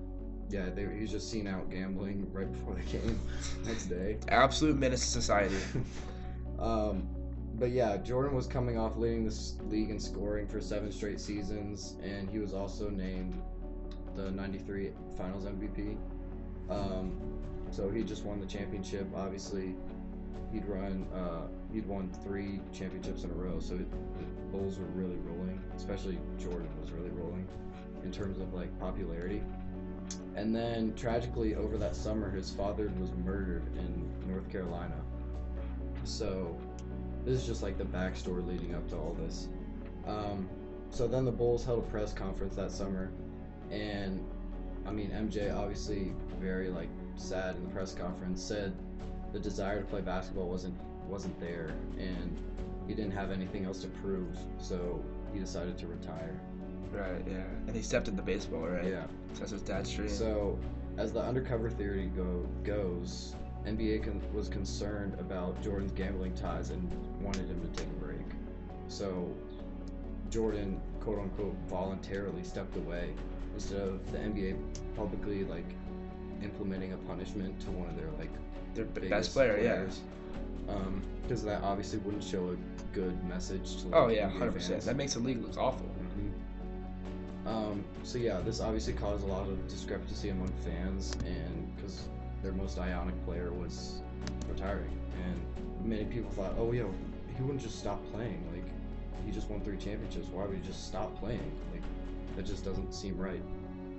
yeah, 0.50 0.70
they, 0.70 0.82
he 0.82 1.02
was 1.02 1.10
just 1.10 1.30
seen 1.30 1.46
out 1.46 1.70
gambling 1.70 2.26
right 2.32 2.50
before 2.50 2.74
the 2.74 2.82
game 2.98 3.20
next 3.64 3.86
day. 3.86 4.18
Absolute 4.28 4.76
menace 4.76 5.00
to 5.00 5.06
society. 5.06 5.56
um, 6.58 7.08
but 7.58 7.70
yeah, 7.70 7.96
Jordan 7.96 8.34
was 8.34 8.46
coming 8.46 8.78
off 8.78 8.96
leading 8.96 9.24
this 9.24 9.56
league 9.68 9.90
in 9.90 9.98
scoring 9.98 10.46
for 10.46 10.60
seven 10.60 10.92
straight 10.92 11.20
seasons, 11.20 11.96
and 12.02 12.28
he 12.30 12.38
was 12.38 12.54
also 12.54 12.88
named 12.88 13.40
the 14.14 14.30
'93 14.30 14.92
Finals 15.16 15.44
MVP. 15.44 15.96
Um, 16.70 17.20
so 17.70 17.90
he 17.90 18.02
just 18.02 18.24
won 18.24 18.40
the 18.40 18.46
championship. 18.46 19.06
Obviously, 19.14 19.74
he'd 20.52 20.66
run. 20.66 21.06
Uh, 21.12 21.48
he'd 21.72 21.86
won 21.86 22.10
three 22.24 22.60
championships 22.72 23.24
in 23.24 23.30
a 23.30 23.34
row. 23.34 23.58
So 23.60 23.74
it, 23.74 23.90
the 23.90 24.24
Bulls 24.52 24.78
were 24.78 24.86
really 24.86 25.16
rolling. 25.16 25.60
Especially 25.76 26.18
Jordan 26.38 26.68
was 26.80 26.90
really 26.90 27.10
rolling 27.10 27.46
in 28.04 28.12
terms 28.12 28.38
of 28.38 28.54
like 28.54 28.76
popularity. 28.78 29.42
and 30.36 30.54
then 30.54 30.94
tragically 30.94 31.54
over 31.56 31.76
that 31.76 31.96
summer, 31.96 32.30
his 32.30 32.50
father 32.50 32.90
was 33.00 33.10
murdered 33.24 33.64
in 33.76 34.08
North 34.26 34.48
Carolina. 34.50 34.94
So 36.04 36.56
this 37.24 37.40
is 37.40 37.46
just 37.46 37.62
like 37.62 37.78
the 37.78 37.84
backstory 37.84 38.46
leading 38.46 38.74
up 38.74 38.88
to 38.90 38.96
all 38.96 39.16
this. 39.20 39.48
Um, 40.06 40.48
so 40.90 41.06
then 41.06 41.24
the 41.24 41.32
Bulls 41.32 41.64
held 41.64 41.80
a 41.80 41.90
press 41.90 42.12
conference 42.12 42.56
that 42.56 42.70
summer, 42.70 43.10
and 43.70 44.24
I 44.86 44.90
mean 44.90 45.10
MJ 45.10 45.54
obviously 45.54 46.12
very 46.40 46.70
like 46.70 46.88
sad 47.16 47.56
in 47.56 47.64
the 47.64 47.70
press 47.70 47.94
conference 47.94 48.42
said 48.42 48.74
the 49.32 49.38
desire 49.38 49.80
to 49.80 49.86
play 49.86 50.00
basketball 50.00 50.48
wasn't 50.48 50.74
wasn't 51.08 51.38
there 51.40 51.74
and 51.98 52.38
he 52.88 52.94
didn't 52.94 53.12
have 53.12 53.30
anything 53.30 53.66
else 53.66 53.80
to 53.82 53.88
prove, 53.88 54.36
so 54.58 55.04
he 55.32 55.38
decided 55.38 55.76
to 55.78 55.86
retire. 55.86 56.40
Right, 56.90 57.22
yeah. 57.30 57.44
And 57.66 57.76
he 57.76 57.82
stepped 57.82 58.08
into 58.08 58.22
baseball, 58.22 58.66
right? 58.66 58.88
Yeah. 58.88 59.04
That's 59.38 59.50
his 59.50 59.60
dad's 59.60 59.92
dream. 59.92 60.08
So, 60.08 60.58
as 60.96 61.12
the 61.12 61.20
undercover 61.20 61.68
theory 61.68 62.10
go 62.16 62.46
goes, 62.64 63.34
NBA 63.68 64.02
con- 64.04 64.22
was 64.32 64.48
concerned 64.48 65.14
about 65.18 65.60
Jordan's 65.62 65.92
gambling 65.92 66.34
ties 66.34 66.70
and 66.70 66.90
wanted 67.20 67.48
him 67.48 67.60
to 67.60 67.68
take 67.78 67.86
a 67.88 68.04
break. 68.04 68.18
So, 68.88 69.28
Jordan, 70.30 70.80
quote 71.00 71.18
unquote, 71.18 71.54
voluntarily 71.68 72.42
stepped 72.44 72.76
away 72.76 73.10
instead 73.54 73.80
of 73.80 74.12
the 74.12 74.18
NBA 74.18 74.56
publicly 74.96 75.44
like 75.44 75.66
implementing 76.42 76.92
a 76.92 76.96
punishment 76.98 77.58
to 77.60 77.70
one 77.70 77.88
of 77.88 77.96
their 77.96 78.10
like 78.18 78.30
Their 78.74 78.84
best 79.08 79.32
player, 79.32 79.54
players. 79.58 80.00
Um, 80.68 81.02
because 81.22 81.42
that 81.44 81.62
obviously 81.62 81.98
wouldn't 82.00 82.24
show 82.24 82.50
a 82.50 82.94
good 82.94 83.22
message 83.24 83.76
to. 83.82 83.88
Like, 83.88 83.94
Oh 83.94 84.08
yeah, 84.08 84.28
hundred 84.30 84.52
percent. 84.54 84.82
That 84.84 84.96
makes 84.96 85.14
the 85.14 85.20
league 85.20 85.42
look 85.42 85.56
awful. 85.58 85.86
Mhm. 86.14 87.48
Um, 87.48 87.84
so 88.02 88.18
yeah, 88.18 88.40
this 88.40 88.60
obviously 88.60 88.92
caused 88.92 89.24
a 89.24 89.26
lot 89.26 89.48
of 89.48 89.68
discrepancy 89.68 90.28
among 90.28 90.52
fans, 90.64 91.16
and 91.26 91.76
because 91.76 92.08
their 92.42 92.52
most 92.52 92.78
ionic 92.78 93.22
player 93.24 93.52
was 93.52 94.02
retiring, 94.48 94.98
and 95.24 95.86
many 95.86 96.04
people 96.04 96.30
thought, 96.30 96.54
oh 96.58 96.72
yeah, 96.72 96.84
he 97.36 97.42
wouldn't 97.42 97.62
just 97.62 97.78
stop 97.78 98.04
playing. 98.12 98.42
Like 98.52 98.70
he 99.24 99.32
just 99.32 99.48
won 99.48 99.60
three 99.60 99.76
championships. 99.76 100.28
Why 100.28 100.46
would 100.46 100.56
he 100.56 100.62
just 100.66 100.86
stop 100.86 101.18
playing? 101.18 101.52
Like 101.72 101.82
that 102.36 102.46
just 102.46 102.64
doesn't 102.64 102.92
seem 102.92 103.16
right. 103.16 103.42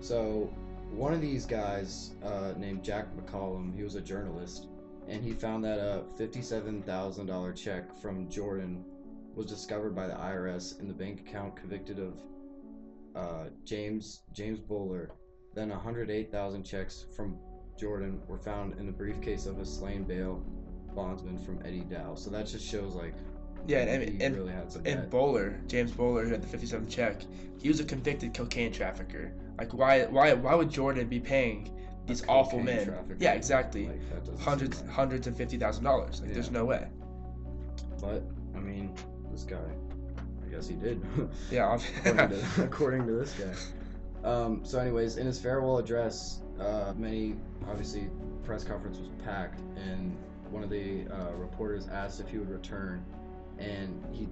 So 0.02 0.54
one 0.92 1.14
of 1.14 1.22
these 1.22 1.46
guys 1.46 2.12
uh, 2.24 2.54
named 2.58 2.84
Jack 2.84 3.08
McCallum, 3.16 3.76
he 3.76 3.84
was 3.84 3.96
a 3.96 4.02
journalist, 4.02 4.68
and 5.08 5.24
he 5.24 5.34
found 5.34 5.64
that 5.66 5.80
a 5.80 6.04
fifty-seven 6.18 6.84
thousand 6.84 7.28
dollar 7.28 7.54
check 7.54 7.98
from 8.02 8.30
Jordan 8.30 8.84
was 9.36 9.46
discovered 9.46 9.96
by 9.96 10.08
the 10.08 10.16
IRS 10.16 10.80
in 10.80 10.88
the 10.88 10.94
bank 10.94 11.22
account 11.22 11.56
convicted 11.56 12.00
of 12.00 12.14
uh, 13.16 13.46
James 13.66 14.22
James 14.34 14.60
Bouler. 14.60 15.12
Then 15.56 15.70
108,000 15.70 16.64
checks 16.64 17.06
from 17.16 17.38
Jordan 17.80 18.22
were 18.28 18.38
found 18.38 18.78
in 18.78 18.86
the 18.86 18.92
briefcase 18.92 19.46
of 19.46 19.60
a 19.60 19.66
slain 19.66 20.04
bail 20.04 20.44
bondsman 20.96 21.38
from 21.46 21.60
Eddie 21.66 21.82
Dow. 21.82 22.16
So 22.16 22.30
that 22.32 22.48
just 22.48 22.68
shows 22.68 22.96
like 22.96 23.14
Yeah, 23.68 23.80
and 23.80 24.22
and, 24.22 24.36
really 24.36 24.52
had 24.52 24.72
some 24.72 24.86
and. 24.86 25.10
Bouler, 25.10 25.62
James 25.68 25.92
Bouler, 25.92 26.26
who 26.26 26.32
had 26.32 26.42
the 26.42 26.58
57th 26.58 26.90
check, 26.90 27.22
he 27.58 27.70
was 27.70 27.80
a 27.80 27.84
convicted 27.84 28.34
cocaine 28.34 28.72
trafficker. 28.72 29.32
Like, 29.58 29.74
why, 29.74 30.06
why, 30.06 30.34
why 30.34 30.56
would 30.56 30.70
Jordan 30.70 31.08
be 31.08 31.20
paying 31.20 31.70
these 32.06 32.24
awful 32.28 32.60
men? 32.60 32.94
Yeah, 33.20 33.34
exactly. 33.34 33.88
Like, 33.88 34.10
that 34.10 34.20
doesn't 34.20 34.38
seem 34.38 34.46
hundreds, 34.46 34.84
hundreds 34.90 35.28
and 35.28 35.38
fifty 35.38 35.58
thousand 35.58 35.84
dollars. 35.84 36.22
Like, 36.22 36.34
there's 36.34 36.52
no 36.52 36.66
way. 36.66 36.88
But 38.02 38.24
I 38.56 38.60
mean, 38.60 38.96
this 39.32 39.44
guy, 39.44 39.58
I 40.46 40.50
guess 40.50 40.68
he 40.68 40.76
did. 40.76 41.02
Yeah, 41.52 41.78
according, 42.06 42.30
to, 42.30 42.46
according 42.64 43.08
to 43.08 43.14
this 43.14 43.34
guy. 43.34 44.30
Um, 44.30 44.62
so, 44.64 44.80
anyways, 44.80 45.18
in 45.18 45.26
his 45.26 45.40
farewell 45.40 45.78
address, 45.78 46.42
uh, 46.60 46.94
many 46.98 47.36
obviously 47.70 48.10
press 48.44 48.64
conference 48.64 48.98
was 48.98 49.10
packed, 49.24 49.62
and 49.78 50.16
one 50.52 50.64
of 50.64 50.70
the 50.70 51.06
uh, 51.12 51.32
reporters 51.34 51.88
asked 51.88 52.20
if 52.20 52.28
he 52.30 52.38
would 52.38 52.50
return, 52.50 53.04
and 53.58 54.04
he 54.12 54.28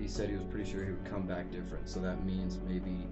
he 0.00 0.08
said 0.08 0.28
he 0.28 0.36
was 0.36 0.44
pretty 0.44 0.70
sure 0.70 0.84
he 0.84 0.90
would 0.90 1.04
come 1.04 1.22
back 1.22 1.50
different. 1.50 1.88
So 1.88 2.00
that 2.00 2.24
means 2.24 2.58
maybe 2.66 3.06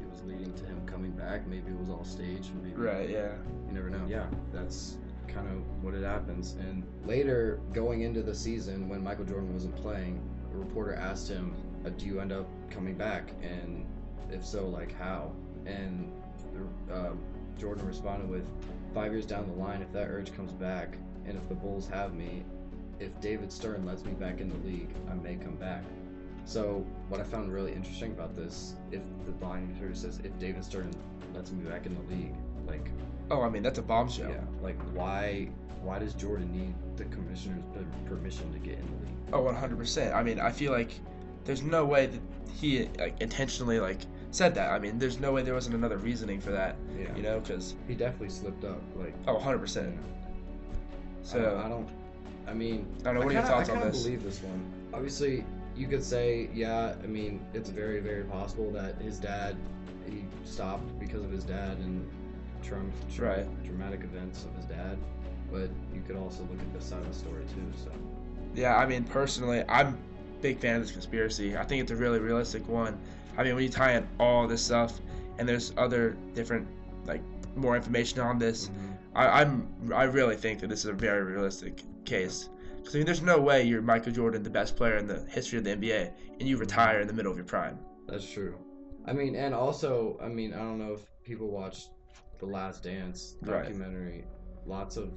it 0.00 0.10
was 0.10 0.22
leading 0.24 0.52
to 0.54 0.64
him 0.64 0.80
coming 0.86 1.12
back. 1.12 1.46
Maybe 1.46 1.70
it 1.70 1.78
was 1.78 1.90
all 1.90 2.04
staged. 2.04 2.50
Maybe 2.62 2.74
right. 2.76 3.08
Yeah. 3.08 3.32
you 3.66 3.72
never 3.72 3.90
know. 3.90 4.04
Yeah, 4.08 4.26
that's 4.52 4.96
kind 5.28 5.48
of 5.48 5.84
what 5.84 5.94
it 5.94 6.04
happens. 6.04 6.56
And 6.58 6.82
later, 7.04 7.60
going 7.72 8.02
into 8.02 8.22
the 8.22 8.34
season, 8.34 8.88
when 8.88 9.02
Michael 9.02 9.24
Jordan 9.24 9.52
wasn't 9.52 9.76
playing, 9.76 10.20
a 10.54 10.56
reporter 10.56 10.94
asked 10.94 11.28
him, 11.28 11.54
uh, 11.84 11.90
"Do 11.90 12.06
you 12.06 12.20
end 12.20 12.32
up 12.32 12.46
coming 12.70 12.94
back? 12.94 13.30
And 13.42 13.84
if 14.30 14.44
so, 14.44 14.68
like 14.68 14.92
how?" 14.98 15.32
And 15.66 16.10
uh, 16.90 17.10
Jordan 17.58 17.86
responded 17.86 18.28
with, 18.28 18.48
five 18.94 19.12
years 19.12 19.26
down 19.26 19.46
the 19.46 19.54
line, 19.54 19.82
if 19.82 19.92
that 19.92 20.08
urge 20.08 20.34
comes 20.34 20.52
back, 20.52 20.96
and 21.26 21.36
if 21.36 21.48
the 21.48 21.54
Bulls 21.54 21.86
have 21.88 22.14
me, 22.14 22.42
if 22.98 23.18
David 23.20 23.52
Stern 23.52 23.84
lets 23.84 24.04
me 24.04 24.12
back 24.12 24.40
in 24.40 24.48
the 24.48 24.68
league, 24.68 24.90
I 25.10 25.14
may 25.14 25.36
come 25.36 25.56
back." 25.56 25.84
So 26.44 26.86
what 27.08 27.20
I 27.20 27.24
found 27.24 27.52
really 27.52 27.72
interesting 27.72 28.12
about 28.12 28.34
this, 28.36 28.74
if 28.92 29.02
the 29.26 29.44
line 29.44 29.74
sort 29.78 29.90
of 29.90 29.96
says, 29.96 30.20
"If 30.22 30.38
David 30.38 30.64
Stern 30.64 30.90
lets 31.34 31.50
me 31.52 31.64
back 31.68 31.86
in 31.86 31.94
the 31.94 32.14
league," 32.14 32.34
like 32.66 32.90
Oh, 33.30 33.42
I 33.42 33.48
mean, 33.48 33.62
that's 33.62 33.78
a 33.78 33.82
bombshell. 33.82 34.30
yeah, 34.30 34.44
like 34.62 34.80
why 34.94 35.48
why 35.82 35.98
does 35.98 36.14
Jordan 36.14 36.50
need 36.52 36.74
the 36.96 37.04
commissioner's 37.06 37.62
permission 38.06 38.52
to 38.52 38.58
get 38.58 38.78
in 38.78 38.86
the 38.86 39.06
league? 39.06 39.16
Oh, 39.32 39.42
100%. 39.42 40.14
I 40.14 40.22
mean, 40.22 40.40
I 40.40 40.50
feel 40.50 40.72
like 40.72 40.98
there's 41.44 41.62
no 41.62 41.84
way 41.84 42.06
that 42.06 42.20
he 42.52 42.88
like 42.98 43.20
intentionally 43.20 43.78
like 43.78 44.00
said 44.36 44.54
that. 44.54 44.70
I 44.70 44.78
mean, 44.78 44.98
there's 44.98 45.18
no 45.18 45.32
way 45.32 45.42
there 45.42 45.54
wasn't 45.54 45.74
another 45.76 45.96
reasoning 45.96 46.40
for 46.40 46.50
that. 46.50 46.76
Yeah, 46.98 47.14
You 47.16 47.22
know, 47.22 47.40
because 47.40 47.74
he 47.88 47.94
definitely 47.94 48.28
slipped 48.28 48.64
up. 48.64 48.82
Like, 48.94 49.14
oh, 49.26 49.36
100%. 49.36 49.96
so 51.22 51.38
I 51.38 51.42
don't, 51.42 51.58
I 51.64 51.68
don't. 51.68 51.88
I 52.46 52.52
mean, 52.54 52.86
I 53.00 53.04
don't 53.04 53.14
know. 53.14 53.20
What 53.20 53.28
are 53.30 53.32
your 53.32 53.42
kinda- 53.42 53.56
thoughts 53.56 53.68
I 53.70 53.72
on 53.72 53.78
kinda 53.80 53.92
this? 53.92 54.02
believe 54.04 54.22
this 54.22 54.42
one. 54.42 54.60
Obviously, 54.92 55.44
you 55.74 55.88
could 55.88 56.04
say, 56.04 56.48
yeah. 56.54 56.94
I 57.02 57.06
mean, 57.06 57.40
it's 57.54 57.70
very, 57.70 57.98
very 58.00 58.24
possible 58.24 58.70
that 58.72 59.00
his 59.00 59.18
dad 59.18 59.56
he 60.08 60.24
stopped 60.44 60.96
because 61.00 61.24
of 61.24 61.32
his 61.32 61.42
dad 61.42 61.78
and 61.78 62.06
Trump 62.62 62.92
Right. 63.18 63.44
dramatic 63.64 64.02
events 64.04 64.44
of 64.44 64.54
his 64.54 64.64
dad. 64.66 64.96
But 65.50 65.68
you 65.94 66.02
could 66.06 66.14
also 66.16 66.42
look 66.42 66.60
at 66.60 66.72
this 66.74 66.84
side 66.84 67.00
of 67.00 67.08
the 67.08 67.14
story 67.14 67.42
too. 67.54 67.66
So 67.84 67.90
Yeah, 68.54 68.76
I 68.76 68.86
mean, 68.86 69.02
personally, 69.04 69.64
I'm 69.68 69.98
big 70.42 70.58
fan 70.58 70.76
of 70.76 70.82
this 70.82 70.92
conspiracy. 70.92 71.56
I 71.56 71.64
think 71.64 71.82
it's 71.82 71.90
a 71.90 71.96
really 71.96 72.20
realistic 72.20 72.68
one. 72.68 72.96
I 73.36 73.44
mean, 73.44 73.54
when 73.54 73.64
you 73.64 73.70
tie 73.70 73.92
in 73.92 74.08
all 74.18 74.46
this 74.46 74.62
stuff, 74.62 75.00
and 75.38 75.48
there's 75.48 75.72
other 75.76 76.16
different, 76.34 76.66
like, 77.04 77.22
more 77.54 77.76
information 77.76 78.20
on 78.20 78.38
this, 78.38 78.68
mm-hmm. 78.68 78.92
I, 79.14 79.42
I'm 79.42 79.68
I 79.94 80.04
really 80.04 80.36
think 80.36 80.60
that 80.60 80.68
this 80.68 80.80
is 80.80 80.86
a 80.86 80.92
very 80.92 81.22
realistic 81.24 81.82
case. 82.04 82.48
Because 82.76 82.94
I 82.94 82.98
mean, 82.98 83.06
there's 83.06 83.22
no 83.22 83.40
way 83.40 83.62
you're 83.62 83.82
Michael 83.82 84.12
Jordan, 84.12 84.42
the 84.42 84.50
best 84.50 84.76
player 84.76 84.96
in 84.96 85.06
the 85.06 85.24
history 85.28 85.58
of 85.58 85.64
the 85.64 85.70
NBA, 85.70 86.12
and 86.38 86.48
you 86.48 86.56
retire 86.56 87.00
in 87.00 87.06
the 87.08 87.14
middle 87.14 87.32
of 87.32 87.38
your 87.38 87.46
prime. 87.46 87.78
That's 88.06 88.30
true. 88.30 88.56
I 89.06 89.12
mean, 89.12 89.34
and 89.34 89.54
also, 89.54 90.18
I 90.22 90.28
mean, 90.28 90.52
I 90.52 90.58
don't 90.58 90.78
know 90.78 90.92
if 90.94 91.00
people 91.24 91.50
watched 91.50 91.90
the 92.38 92.46
Last 92.46 92.82
Dance 92.82 93.34
documentary. 93.42 93.54
Right. 93.54 93.64
documentary. 93.64 94.24
Lots 94.66 94.96
of, 94.96 95.12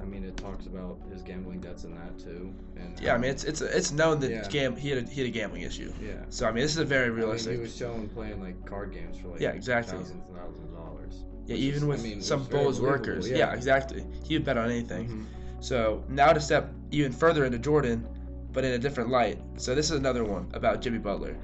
I 0.00 0.04
mean, 0.04 0.24
it 0.24 0.36
talks 0.36 0.66
about 0.66 0.98
his 1.12 1.22
gambling 1.22 1.60
debts 1.60 1.84
in 1.84 1.94
that 1.94 2.18
too. 2.18 2.52
And 2.76 2.98
Yeah, 3.00 3.14
I 3.14 3.18
mean, 3.18 3.30
it's 3.30 3.44
it's 3.44 3.60
it's 3.60 3.92
known 3.92 4.20
that 4.20 4.30
Yeah. 4.30 4.48
gam- 4.48 4.76
he 4.76 4.90
had 4.90 5.04
a, 5.04 5.08
he 5.08 5.20
had 5.22 5.28
a 5.28 5.32
gambling 5.32 5.62
issue. 5.62 5.92
yeah. 6.02 6.14
So 6.28 6.46
I 6.46 6.52
mean, 6.52 6.62
this 6.62 6.72
is 6.72 6.78
a 6.78 6.84
very 6.84 7.06
I 7.06 7.08
mean, 7.08 7.16
realistic. 7.18 7.54
he 7.54 7.58
was 7.60 7.76
shown 7.76 8.08
playing 8.08 8.40
like 8.40 8.64
card 8.66 8.92
games 8.92 9.18
for 9.18 9.28
like 9.28 9.40
Yeah, 9.40 9.50
exactly. 9.50 9.98
thousands 9.98 10.10
and 10.28 10.36
thousands 10.36 10.64
of 10.64 10.72
dollars. 10.76 11.14
yeah, 11.46 11.56
even 11.56 11.76
is- 11.78 11.84
I 11.84 11.86
with 11.86 12.02
mean, 12.02 12.20
some 12.20 12.44
Bulls 12.44 12.80
workers. 12.80 13.28
yeah. 13.28 13.36
Yeah. 13.38 13.54
exactly. 13.54 14.04
He 14.24 14.34
would 14.34 14.44
bet 14.44 14.56
on 14.58 14.70
anything. 14.70 15.08
Mhm. 15.08 15.24
So 15.60 16.04
now 16.08 16.32
to 16.32 16.40
step 16.40 16.72
even 16.90 17.12
further 17.12 17.44
into 17.44 17.58
Jordan, 17.58 18.06
but 18.52 18.64
in 18.64 18.72
a 18.72 18.78
different 18.78 19.10
light. 19.10 19.38
So 19.56 19.74
this 19.74 19.90
is 19.90 19.98
another 19.98 20.24
one 20.24 20.46
about 20.54 20.80
Jimmy 20.82 20.98
Butler. 20.98 21.36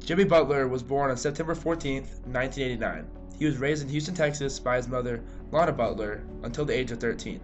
Jimmy 0.00 0.24
Butler 0.24 0.66
was 0.68 0.82
born 0.82 1.10
on 1.10 1.16
September 1.16 1.54
14th, 1.54 2.20
1989. 2.26 3.06
He 3.38 3.46
was 3.46 3.58
raised 3.58 3.82
in 3.82 3.88
Houston, 3.88 4.14
Texas 4.14 4.58
by 4.58 4.76
his 4.76 4.88
mother, 4.88 5.22
Londa 5.50 5.76
Butler, 5.76 6.22
until 6.42 6.64
the 6.64 6.76
age 6.76 6.90
of 6.92 6.98
13. 6.98 7.40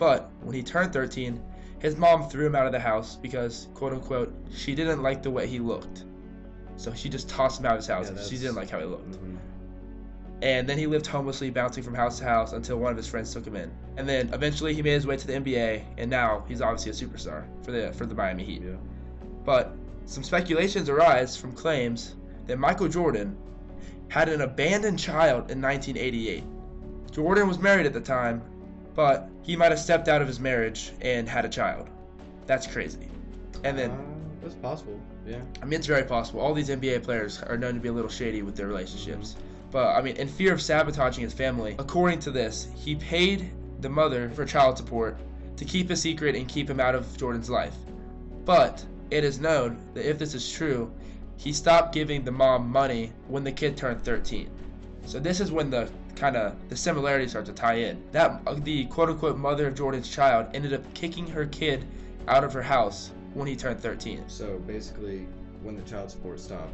But 0.00 0.30
when 0.40 0.54
he 0.54 0.62
turned 0.62 0.94
13, 0.94 1.38
his 1.78 1.94
mom 1.94 2.30
threw 2.30 2.46
him 2.46 2.54
out 2.54 2.64
of 2.64 2.72
the 2.72 2.80
house 2.80 3.16
because, 3.16 3.68
quote 3.74 3.92
unquote, 3.92 4.34
she 4.50 4.74
didn't 4.74 5.02
like 5.02 5.22
the 5.22 5.30
way 5.30 5.46
he 5.46 5.58
looked. 5.58 6.04
So 6.78 6.94
she 6.94 7.10
just 7.10 7.28
tossed 7.28 7.60
him 7.60 7.66
out 7.66 7.72
of 7.72 7.80
his 7.80 7.86
house 7.86 8.10
Yeah, 8.10 8.22
she 8.22 8.38
didn't 8.38 8.54
like 8.54 8.70
how 8.70 8.78
he 8.78 8.86
looked. 8.86 9.12
Mhm. 9.12 9.36
And 10.40 10.66
then 10.66 10.78
he 10.78 10.86
lived 10.86 11.06
homelessly, 11.06 11.50
bouncing 11.50 11.84
from 11.84 11.94
house 11.94 12.18
to 12.18 12.24
house 12.24 12.54
until 12.54 12.78
one 12.78 12.90
of 12.90 12.96
his 12.96 13.06
friends 13.06 13.30
took 13.30 13.46
him 13.46 13.56
in. 13.56 13.70
And 13.98 14.08
then 14.08 14.30
eventually 14.32 14.72
he 14.72 14.80
made 14.80 14.94
his 14.94 15.06
way 15.06 15.18
to 15.18 15.26
the 15.26 15.34
NBA, 15.34 15.84
and 15.98 16.10
now 16.10 16.44
he's 16.48 16.62
obviously 16.62 16.92
a 16.92 16.94
superstar 16.94 17.44
for 17.62 17.70
the 17.70 17.92
for 17.92 18.06
the 18.06 18.14
Miami 18.14 18.44
Heat. 18.44 18.62
Yeah. 18.62 18.76
But 19.44 19.76
some 20.06 20.24
speculations 20.24 20.88
arise 20.88 21.36
from 21.36 21.52
claims 21.52 22.14
that 22.46 22.58
Michael 22.58 22.88
Jordan 22.88 23.36
had 24.08 24.30
an 24.30 24.40
abandoned 24.40 24.98
child 24.98 25.50
in 25.50 25.60
1988. 25.60 26.44
Jordan 27.10 27.46
was 27.46 27.58
married 27.58 27.84
at 27.84 27.92
the 27.92 28.00
time, 28.00 28.40
but 28.94 29.28
he 29.42 29.56
might 29.56 29.70
have 29.70 29.80
stepped 29.80 30.08
out 30.08 30.22
of 30.22 30.28
his 30.28 30.40
marriage 30.40 30.92
and 31.00 31.28
had 31.28 31.44
a 31.44 31.48
child. 31.48 31.88
That's 32.46 32.66
crazy. 32.66 33.08
And 33.64 33.78
then, 33.78 33.90
Uh, 33.90 33.96
that's 34.42 34.54
possible. 34.54 34.98
Yeah. 35.26 35.40
I 35.62 35.64
mean, 35.64 35.78
it's 35.78 35.86
very 35.86 36.04
possible. 36.04 36.40
All 36.40 36.54
these 36.54 36.70
NBA 36.70 37.02
players 37.02 37.42
are 37.42 37.56
known 37.56 37.74
to 37.74 37.80
be 37.80 37.88
a 37.88 37.92
little 37.92 38.10
shady 38.10 38.42
with 38.42 38.56
their 38.56 38.66
relationships. 38.66 39.36
But 39.70 39.96
I 39.96 40.02
mean, 40.02 40.16
in 40.16 40.26
fear 40.28 40.52
of 40.52 40.60
sabotaging 40.60 41.22
his 41.22 41.32
family, 41.32 41.76
according 41.78 42.18
to 42.20 42.30
this, 42.30 42.68
he 42.74 42.96
paid 42.96 43.50
the 43.80 43.88
mother 43.88 44.30
for 44.30 44.44
child 44.44 44.76
support 44.76 45.16
to 45.56 45.64
keep 45.64 45.90
a 45.90 45.96
secret 45.96 46.34
and 46.34 46.48
keep 46.48 46.68
him 46.68 46.80
out 46.80 46.94
of 46.94 47.16
Jordan's 47.16 47.50
life. 47.50 47.74
But 48.44 48.84
it 49.10 49.24
is 49.24 49.38
known 49.38 49.78
that 49.94 50.08
if 50.08 50.18
this 50.18 50.34
is 50.34 50.50
true, 50.50 50.90
he 51.36 51.52
stopped 51.52 51.94
giving 51.94 52.24
the 52.24 52.32
mom 52.32 52.68
money 52.68 53.12
when 53.28 53.44
the 53.44 53.52
kid 53.52 53.76
turned 53.76 54.02
13. 54.02 54.50
So 55.06 55.20
this 55.20 55.40
is 55.40 55.52
when 55.52 55.70
the 55.70 55.88
kind 56.16 56.36
of 56.36 56.54
the 56.68 56.76
similarities 56.76 57.30
start 57.30 57.46
to 57.46 57.52
tie 57.52 57.74
in. 57.74 58.02
That 58.12 58.40
the 58.64 58.84
quote 58.86 59.08
unquote 59.08 59.36
mother 59.38 59.68
of 59.68 59.74
Jordan's 59.74 60.08
child 60.08 60.46
ended 60.54 60.72
up 60.72 60.82
kicking 60.94 61.26
her 61.28 61.46
kid 61.46 61.84
out 62.28 62.44
of 62.44 62.52
her 62.52 62.62
house 62.62 63.10
when 63.34 63.46
he 63.46 63.56
turned 63.56 63.80
13. 63.80 64.24
So 64.28 64.58
basically, 64.66 65.26
when 65.62 65.76
the 65.76 65.82
child 65.82 66.10
support 66.10 66.40
stopped, 66.40 66.72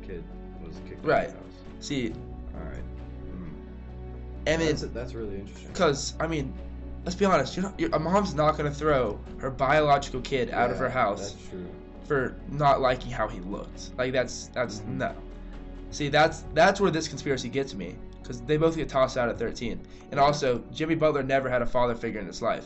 the 0.00 0.06
kid 0.06 0.24
was 0.64 0.76
kicked 0.88 1.04
Right. 1.04 1.20
out 1.20 1.26
of 1.26 1.32
the 1.32 1.38
house. 1.38 1.46
See, 1.80 2.12
All 2.54 2.64
right. 2.64 2.82
Mm. 3.32 3.50
and 4.46 4.62
that's, 4.62 4.82
it's 4.82 4.92
that's 4.92 5.14
really 5.14 5.36
interesting. 5.40 5.68
because 5.68 6.14
I 6.20 6.26
mean, 6.26 6.52
let's 7.04 7.16
be 7.16 7.24
honest. 7.24 7.56
You 7.56 7.62
know, 7.62 7.74
a 7.92 7.98
mom's 7.98 8.34
not 8.34 8.56
gonna 8.56 8.70
throw 8.70 9.18
her 9.38 9.50
biological 9.50 10.20
kid 10.20 10.50
out 10.50 10.70
of 10.70 10.78
her 10.78 10.88
house 10.90 11.34
for 12.06 12.34
not 12.50 12.80
liking 12.80 13.10
how 13.10 13.26
he 13.28 13.40
looked. 13.40 13.90
Like 13.96 14.12
that's 14.12 14.48
that's 14.48 14.80
Mhm. 14.80 14.98
no. 14.98 15.14
See, 15.90 16.08
that's 16.08 16.44
that's 16.54 16.80
where 16.80 16.90
this 16.90 17.08
conspiracy 17.08 17.48
gets 17.48 17.72
me 17.74 17.94
because 18.24 18.40
they 18.40 18.56
both 18.56 18.74
get 18.76 18.88
tossed 18.88 19.16
out 19.18 19.28
at 19.28 19.38
13, 19.38 19.80
and 20.10 20.18
also 20.18 20.58
Jimmy 20.72 20.94
Butler 20.94 21.22
never 21.22 21.48
had 21.50 21.60
a 21.62 21.66
father 21.66 21.94
figure 21.94 22.18
in 22.20 22.26
his 22.26 22.40
life. 22.42 22.64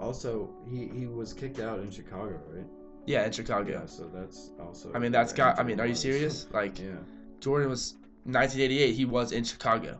Also, 0.00 0.50
he 0.70 0.88
he 0.88 1.06
was 1.06 1.32
kicked 1.32 1.60
out 1.60 1.78
in 1.80 1.90
Chicago, 1.90 2.38
right? 2.52 2.66
Yeah, 3.06 3.24
in 3.24 3.32
Chicago. 3.32 3.70
Yeah. 3.72 3.86
So 3.86 4.10
that's 4.12 4.50
also. 4.60 4.92
I 4.94 4.98
mean, 4.98 5.12
that's 5.12 5.32
got. 5.32 5.58
I 5.58 5.62
mean, 5.62 5.80
are 5.80 5.86
you 5.86 5.94
serious? 6.08 6.46
Like 6.52 6.78
Yeah. 6.78 6.96
Jordan 7.40 7.68
was 7.70 7.94
1988. 8.24 8.94
He 8.94 9.04
was 9.04 9.32
in 9.32 9.44
Chicago. 9.44 9.98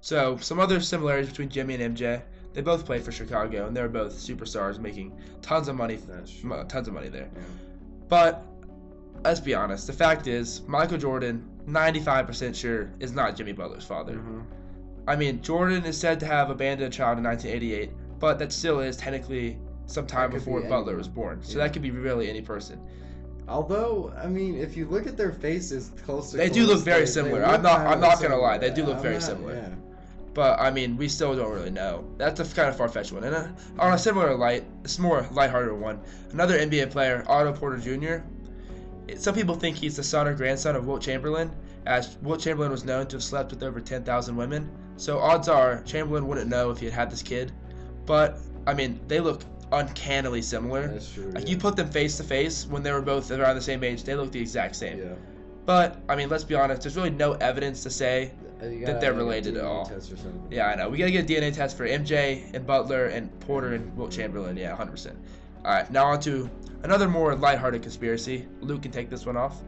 So 0.00 0.36
some 0.38 0.58
other 0.58 0.80
similarities 0.80 1.28
between 1.30 1.48
Jimmy 1.48 1.74
and 1.76 1.96
MJ. 1.96 2.22
They 2.54 2.60
both 2.60 2.84
played 2.84 3.02
for 3.02 3.12
Chicago, 3.12 3.66
and 3.66 3.74
they 3.74 3.80
were 3.80 3.88
both 3.88 4.12
superstars, 4.12 4.78
making 4.78 5.18
tons 5.40 5.68
of 5.68 5.76
money, 5.76 5.96
That's 6.06 6.30
true. 6.30 6.52
m- 6.52 6.68
tons 6.68 6.86
of 6.88 6.92
money 6.92 7.08
there. 7.08 7.30
Yeah. 7.34 7.40
But 8.08 8.44
let's 9.24 9.40
be 9.40 9.54
honest. 9.54 9.86
The 9.86 9.94
fact 9.94 10.26
is, 10.26 10.60
Michael 10.66 10.98
Jordan, 10.98 11.48
95% 11.66 12.54
sure, 12.54 12.90
is 13.00 13.12
not 13.12 13.36
Jimmy 13.36 13.52
Butler's 13.52 13.84
father. 13.84 14.14
Mhm. 14.14 14.42
I 15.06 15.16
mean, 15.16 15.42
Jordan 15.42 15.84
is 15.84 15.96
said 15.98 16.20
to 16.20 16.26
have 16.26 16.50
abandoned 16.50 16.92
a 16.92 16.96
child 16.96 17.18
in 17.18 17.24
1988, 17.24 17.90
but 18.18 18.38
that 18.38 18.52
still 18.52 18.80
is 18.80 18.96
technically 18.96 19.58
some 19.86 20.06
time 20.06 20.30
before 20.30 20.60
be 20.62 20.68
Butler 20.68 20.96
was 20.96 21.08
born. 21.08 21.40
So 21.42 21.58
Yeah. 21.58 21.64
that 21.64 21.72
could 21.72 21.82
be 21.82 21.90
really 21.90 22.28
any 22.30 22.40
person. 22.40 22.78
Although, 23.48 24.12
I 24.16 24.28
mean, 24.28 24.54
if 24.56 24.76
you 24.76 24.86
look 24.86 25.06
at 25.06 25.16
their 25.16 25.32
faces 25.32 25.90
close 26.06 26.30
to 26.30 26.36
They 26.36 26.48
do 26.48 26.64
look 26.64 26.80
very 26.84 27.00
they- 27.00 27.04
they 27.04 27.10
similar. 27.10 27.40
look 27.40 27.48
I'm 27.48 27.62
not- 27.62 27.80
I'm 27.80 28.00
not 28.00 28.22
gonna 28.22 28.36
lie, 28.36 28.58
they 28.58 28.70
do 28.70 28.84
look 28.84 28.96
I'm 28.96 29.02
very 29.02 29.14
not- 29.14 29.22
similar. 29.22 29.54
Yeah. 29.54 29.68
But 30.34 30.60
I 30.60 30.70
mean, 30.70 30.96
we 30.96 31.08
still 31.08 31.34
don't 31.36 31.52
really 31.52 31.70
know. 31.70 32.04
That's 32.16 32.40
a 32.40 32.44
kind 32.54 32.68
of 32.68 32.76
far 32.76 32.88
fetched 32.88 33.12
one. 33.12 33.24
And 33.24 33.34
uh, 33.34 33.48
on 33.78 33.92
a 33.92 33.98
similar 33.98 34.34
light, 34.36 34.64
it's 34.84 34.98
more 34.98 35.26
lighthearted 35.32 35.74
one. 35.78 35.98
Another 36.32 36.56
NBA 36.56 36.86
player, 36.86 37.22
Otto 37.26 37.52
Porter 37.52 37.76
Jr. 37.76 38.22
Some 39.16 39.34
people 39.34 39.54
think 39.54 39.76
he's 39.76 39.96
the 39.96 40.02
son 40.02 40.28
or 40.28 40.34
grandson 40.34 40.76
of 40.76 40.86
Wilt 40.86 41.02
Chamberlain, 41.02 41.50
as 41.86 42.16
Wilt 42.22 42.40
Chamberlain 42.40 42.70
was 42.70 42.84
known 42.84 43.06
to 43.08 43.16
have 43.16 43.22
slept 43.22 43.50
with 43.50 43.62
over 43.62 43.80
10,000 43.80 44.36
women. 44.36 44.70
So 44.96 45.18
odds 45.18 45.48
are 45.48 45.82
Chamberlain 45.82 46.28
wouldn't 46.28 46.48
know 46.48 46.70
if 46.70 46.78
he 46.78 46.86
had 46.86 46.94
had 46.94 47.10
this 47.10 47.22
kid. 47.22 47.52
But 48.06 48.38
I 48.66 48.74
mean, 48.74 49.00
they 49.08 49.20
look 49.20 49.42
uncannily 49.72 50.42
similar. 50.42 50.88
That's 50.88 51.12
true. 51.12 51.30
Like 51.30 51.44
yeah. 51.44 51.50
you 51.50 51.56
put 51.56 51.76
them 51.76 51.90
face 51.90 52.16
to 52.18 52.24
face 52.24 52.66
when 52.66 52.82
they 52.82 52.92
were 52.92 53.02
both 53.02 53.30
around 53.30 53.56
the 53.56 53.62
same 53.62 53.82
age, 53.82 54.04
they 54.04 54.14
look 54.14 54.30
the 54.30 54.40
exact 54.40 54.76
same. 54.76 54.98
Yeah. 54.98 55.14
But 55.64 56.00
I 56.08 56.16
mean, 56.16 56.28
let's 56.28 56.44
be 56.44 56.54
honest. 56.54 56.82
There's 56.82 56.96
really 56.96 57.10
no 57.10 57.32
evidence 57.34 57.82
to 57.84 57.90
say 57.90 58.32
that 58.60 58.68
they're 58.68 58.86
have, 58.86 59.02
like, 59.02 59.04
a 59.04 59.12
related 59.12 59.56
at 59.56 59.64
all. 59.64 59.86
Test 59.86 60.12
or 60.12 60.16
something. 60.16 60.46
Yeah, 60.50 60.66
I 60.68 60.74
know. 60.74 60.88
We 60.88 60.98
gotta 60.98 61.10
get 61.10 61.28
a 61.28 61.32
DNA 61.32 61.54
test 61.54 61.76
for 61.76 61.86
MJ 61.86 62.52
and 62.54 62.66
Butler 62.66 63.06
and 63.06 63.38
Porter 63.40 63.74
and 63.74 63.96
Wilt 63.96 64.12
Chamberlain. 64.12 64.56
Yeah, 64.56 64.76
100%. 64.76 65.06
All 65.06 65.12
right, 65.70 65.90
now 65.90 66.06
on 66.06 66.20
to 66.20 66.50
another 66.82 67.08
more 67.08 67.34
lighthearted 67.34 67.82
conspiracy. 67.82 68.46
Luke 68.60 68.82
can 68.82 68.90
take 68.90 69.10
this 69.10 69.26
one 69.26 69.36
off. 69.36 69.62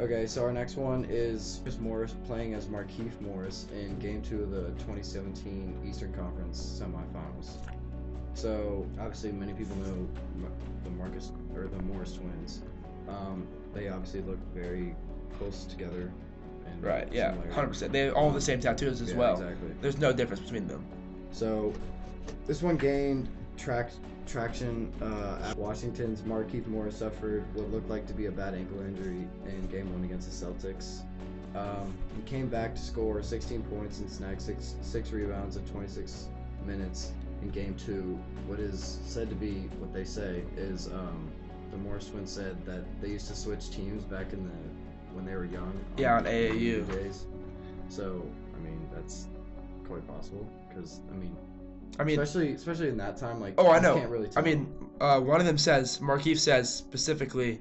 Okay, 0.00 0.26
so 0.26 0.42
our 0.44 0.52
next 0.52 0.76
one 0.76 1.06
is 1.10 1.60
Chris 1.62 1.78
Morris 1.78 2.14
playing 2.26 2.54
as 2.54 2.66
Markieff 2.66 3.20
Morris 3.20 3.66
in 3.74 3.98
Game 3.98 4.22
Two 4.22 4.42
of 4.42 4.50
the 4.50 4.68
2017 4.78 5.78
Eastern 5.86 6.12
Conference 6.14 6.80
Semifinals. 6.80 7.56
So 8.32 8.86
obviously, 8.98 9.32
many 9.32 9.52
people 9.52 9.76
know 9.76 10.08
the 10.84 10.90
Marcus 10.90 11.32
or 11.54 11.66
the 11.66 11.82
Morris 11.82 12.14
twins. 12.14 12.62
Um, 13.08 13.46
they 13.74 13.88
obviously 13.88 14.22
look 14.22 14.38
very 14.54 14.94
close 15.36 15.64
together. 15.64 16.10
And 16.66 16.82
Right, 16.82 17.12
yeah, 17.12 17.34
100%. 17.52 17.90
They 17.92 18.10
all 18.10 18.26
have 18.26 18.34
the 18.34 18.40
same 18.40 18.60
tattoos 18.60 19.02
as 19.02 19.10
Yeah, 19.10 19.16
well. 19.16 19.32
Exactly. 19.34 19.70
There's 19.80 19.98
no 19.98 20.12
difference 20.12 20.40
between 20.40 20.66
them. 20.66 20.84
So, 21.32 21.72
this 22.46 22.62
one 22.62 22.76
gained 22.76 23.28
track, 23.60 23.90
traction 24.26 24.92
uh, 25.02 25.50
at 25.50 25.56
Washington's 25.56 26.22
Markieff 26.22 26.66
Morris 26.66 26.96
suffered 26.96 27.44
what 27.54 27.70
looked 27.70 27.90
like 27.90 28.06
to 28.06 28.14
be 28.14 28.26
a 28.26 28.32
bad 28.32 28.54
ankle 28.54 28.80
injury 28.80 29.28
in 29.46 29.66
Game 29.70 29.92
One 29.92 30.04
against 30.04 30.30
the 30.30 30.46
Celtics. 30.46 31.02
Um, 31.54 31.94
he 32.16 32.22
came 32.22 32.48
back 32.48 32.74
to 32.74 32.80
score 32.80 33.22
16 33.22 33.62
points 33.64 33.98
and 34.00 34.10
snagged 34.10 34.40
six 34.40 34.76
six 34.82 35.10
rebounds 35.10 35.56
in 35.56 35.64
26 35.66 36.28
minutes 36.64 37.12
in 37.42 37.50
Game 37.50 37.74
Two. 37.74 38.18
What 38.46 38.60
is 38.60 38.98
said 39.04 39.28
to 39.28 39.34
be 39.34 39.68
what 39.78 39.92
they 39.92 40.04
say 40.04 40.42
is 40.56 40.86
um, 40.88 41.30
the 41.70 41.76
Morris 41.76 42.08
twins 42.08 42.32
said 42.32 42.64
that 42.66 42.84
they 43.00 43.08
used 43.08 43.28
to 43.28 43.36
switch 43.36 43.70
teams 43.70 44.04
back 44.04 44.32
in 44.32 44.44
the 44.44 45.14
when 45.14 45.26
they 45.26 45.34
were 45.34 45.44
young. 45.44 45.78
Yeah, 45.96 46.16
on 46.16 46.24
AAU. 46.24 46.88
days. 46.92 47.26
So 47.88 48.24
I 48.54 48.58
mean 48.64 48.88
that's 48.94 49.26
quite 49.86 50.06
possible 50.06 50.48
because 50.68 51.00
I 51.10 51.16
mean 51.16 51.36
I 51.98 52.04
mean, 52.04 52.18
especially 52.18 52.52
especially 52.52 52.88
in 52.88 52.96
that 52.98 53.16
time, 53.16 53.40
like 53.40 53.54
oh, 53.58 53.70
I 53.70 53.80
know. 53.80 53.96
Can't 53.96 54.10
really 54.10 54.28
I 54.36 54.40
mean, 54.40 54.72
uh, 55.00 55.20
one 55.20 55.40
of 55.40 55.46
them 55.46 55.58
says, 55.58 55.98
Markieff 55.98 56.38
says 56.38 56.72
specifically, 56.72 57.60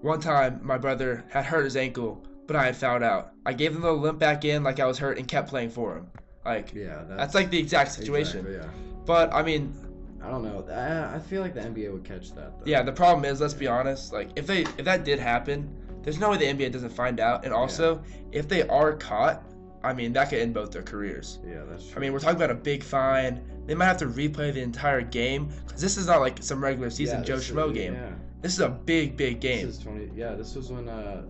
one 0.00 0.20
time 0.20 0.60
my 0.62 0.78
brother 0.78 1.24
had 1.30 1.44
hurt 1.44 1.64
his 1.64 1.76
ankle, 1.76 2.24
but 2.46 2.56
I 2.56 2.64
had 2.64 2.76
fouled 2.76 3.02
out. 3.02 3.32
I 3.46 3.52
gave 3.52 3.74
him 3.74 3.82
the 3.82 3.92
limp 3.92 4.18
back 4.18 4.44
in 4.44 4.62
like 4.62 4.80
I 4.80 4.86
was 4.86 4.98
hurt 4.98 5.18
and 5.18 5.26
kept 5.26 5.48
playing 5.48 5.70
for 5.70 5.96
him. 5.96 6.06
Like, 6.44 6.74
yeah, 6.74 7.04
that's, 7.06 7.20
that's 7.20 7.34
like 7.34 7.50
the 7.50 7.58
exact 7.58 7.92
situation. 7.92 8.46
Exactly, 8.46 8.54
yeah, 8.54 9.04
But 9.06 9.32
I 9.32 9.42
mean, 9.42 9.74
I 10.22 10.28
don't 10.28 10.42
know. 10.42 10.66
I, 10.70 11.16
I 11.16 11.18
feel 11.18 11.40
like 11.40 11.54
the 11.54 11.60
NBA 11.60 11.92
would 11.92 12.04
catch 12.04 12.34
that. 12.34 12.58
Though. 12.58 12.64
Yeah, 12.64 12.82
the 12.82 12.92
problem 12.92 13.24
is, 13.24 13.40
let's 13.40 13.54
be 13.54 13.68
honest. 13.68 14.12
Like, 14.12 14.30
if 14.36 14.46
they 14.46 14.62
if 14.62 14.84
that 14.84 15.04
did 15.04 15.18
happen, 15.18 15.74
there's 16.02 16.18
no 16.18 16.30
way 16.30 16.36
the 16.36 16.46
NBA 16.46 16.72
doesn't 16.72 16.90
find 16.90 17.20
out. 17.20 17.44
And 17.44 17.54
also, 17.54 18.02
if 18.32 18.48
they 18.48 18.66
are 18.68 18.94
caught, 18.94 19.44
I 19.84 19.92
mean, 19.92 20.12
that 20.12 20.30
could 20.30 20.38
end 20.38 20.54
both 20.54 20.70
their 20.70 20.82
careers. 20.82 21.38
yeah, 21.46 21.62
that's 21.68 21.86
true. 21.86 21.96
I 21.96 22.00
mean, 22.00 22.12
we're 22.12 22.20
talking 22.20 22.36
about 22.36 22.50
a 22.50 22.54
big 22.54 22.82
fine. 22.82 23.42
They 23.66 23.74
might 23.74 23.86
have 23.86 23.98
to 23.98 24.06
replay 24.06 24.52
the 24.54 24.60
entire 24.62 25.02
game 25.02 25.50
because 25.66 25.80
this 25.80 25.96
is 25.96 26.06
not 26.06 26.20
like 26.20 26.42
some 26.42 26.62
regular 26.62 26.90
season 26.90 27.20
Yeah, 27.20 27.24
Joe 27.24 27.36
Schmo 27.36 27.74
game. 27.74 27.94
Yeah, 27.94 28.10
This 28.40 28.52
is 28.52 28.60
a 28.60 28.68
big, 28.68 29.16
big 29.16 29.40
game. 29.40 29.66
This 29.66 29.76
is 29.78 29.82
twenty. 29.82 30.10
Yeah, 30.14 30.34
this 30.34 30.54
was 30.54 30.70
when. 30.70 30.88
Uh, 30.88 31.22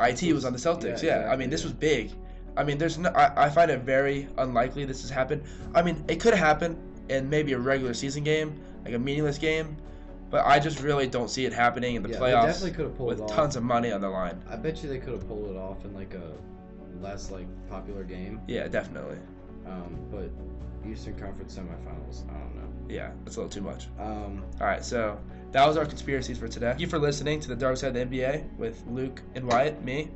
IT 0.00 0.16
this 0.20 0.32
was 0.32 0.44
on 0.44 0.52
the 0.52 0.58
Celtics. 0.58 1.02
yeah, 1.02 1.26
Yeah, 1.26 1.32
I 1.32 1.36
mean, 1.36 1.50
this 1.50 1.62
was 1.62 1.72
big. 1.72 2.12
I 2.56 2.64
mean, 2.64 2.78
there's 2.78 2.98
no. 2.98 3.10
I, 3.10 3.46
I 3.46 3.48
find 3.50 3.70
it 3.70 3.80
very 3.80 4.28
unlikely 4.38 4.84
this 4.84 5.02
has 5.02 5.10
happened. 5.10 5.42
I 5.74 5.82
mean, 5.82 6.04
it 6.08 6.20
could 6.20 6.34
happen 6.34 6.76
in 7.08 7.28
maybe 7.28 7.52
a 7.52 7.58
regular 7.58 7.94
season 7.94 8.24
game, 8.24 8.60
like 8.84 8.94
a 8.94 8.98
meaningless 8.98 9.38
game, 9.38 9.76
but 10.30 10.44
I 10.46 10.58
just 10.58 10.80
really 10.80 11.06
don't 11.06 11.28
see 11.28 11.44
it 11.44 11.52
happening 11.52 11.96
in 11.96 12.02
the 12.02 12.08
yeah, 12.10 12.18
they 12.18 12.24
playoffs 12.26 12.46
definitely 12.46 12.70
could 12.72 12.84
have 12.86 12.96
pulled 12.96 13.08
with 13.10 13.18
it 13.20 13.22
off. 13.24 13.30
tons 13.30 13.56
of 13.56 13.62
money 13.62 13.92
on 13.92 14.00
the 14.00 14.08
line. 14.08 14.42
I 14.48 14.56
bet 14.56 14.82
you 14.82 14.88
they 14.88 14.98
could 14.98 15.12
have 15.12 15.26
pulled 15.28 15.50
it 15.50 15.56
off 15.56 15.84
in 15.84 15.94
like 15.94 16.14
a 16.14 16.32
less 17.00 17.30
like 17.30 17.46
popular 17.68 18.04
game. 18.04 18.40
Yeah, 18.46 18.68
definitely. 18.68 19.18
Um, 19.66 19.98
but 20.10 20.30
Eastern 20.90 21.18
Conference 21.18 21.56
semifinals, 21.56 22.28
I 22.28 22.38
don't 22.38 22.56
know. 22.56 22.94
Yeah, 22.94 23.10
that's 23.24 23.36
a 23.36 23.40
little 23.40 23.50
too 23.50 23.62
much. 23.62 23.86
Um, 23.98 24.44
All 24.60 24.66
right, 24.66 24.84
so 24.84 25.18
that 25.52 25.66
was 25.66 25.76
our 25.76 25.86
conspiracies 25.86 26.38
for 26.38 26.48
today. 26.48 26.70
Thank 26.70 26.80
you 26.80 26.86
for 26.86 26.98
listening 26.98 27.40
to 27.40 27.48
the 27.48 27.56
Dark 27.56 27.76
Side 27.76 27.96
of 27.96 28.10
the 28.10 28.18
NBA 28.18 28.56
with 28.56 28.82
Luke 28.86 29.22
and 29.34 29.46
Wyatt, 29.46 29.82
me. 29.82 30.10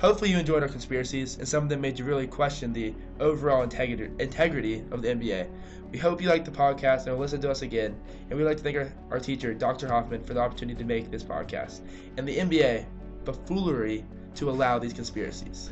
Hopefully, 0.00 0.30
you 0.30 0.38
enjoyed 0.38 0.62
our 0.62 0.68
conspiracies, 0.68 1.38
and 1.38 1.48
some 1.48 1.64
of 1.64 1.68
them 1.68 1.80
made 1.80 1.98
you 1.98 2.04
really 2.04 2.26
question 2.26 2.72
the 2.72 2.94
overall 3.18 3.62
integrity 3.62 4.12
integrity 4.18 4.84
of 4.92 5.02
the 5.02 5.08
NBA. 5.08 5.48
We 5.90 5.98
hope 5.98 6.20
you 6.20 6.28
liked 6.28 6.44
the 6.44 6.50
podcast 6.50 7.06
and 7.06 7.14
will 7.14 7.22
listen 7.22 7.40
to 7.40 7.50
us 7.50 7.62
again. 7.62 7.98
And 8.28 8.38
we'd 8.38 8.44
like 8.44 8.58
to 8.58 8.62
thank 8.62 8.76
our, 8.76 8.92
our 9.10 9.18
teacher, 9.18 9.54
Dr. 9.54 9.88
Hoffman, 9.88 10.22
for 10.22 10.34
the 10.34 10.40
opportunity 10.40 10.78
to 10.78 10.84
make 10.84 11.10
this 11.10 11.24
podcast, 11.24 11.80
and 12.16 12.28
the 12.28 12.36
NBA 12.36 12.84
buffoonery 13.24 14.04
to 14.36 14.50
allow 14.50 14.78
these 14.78 14.92
conspiracies. 14.92 15.70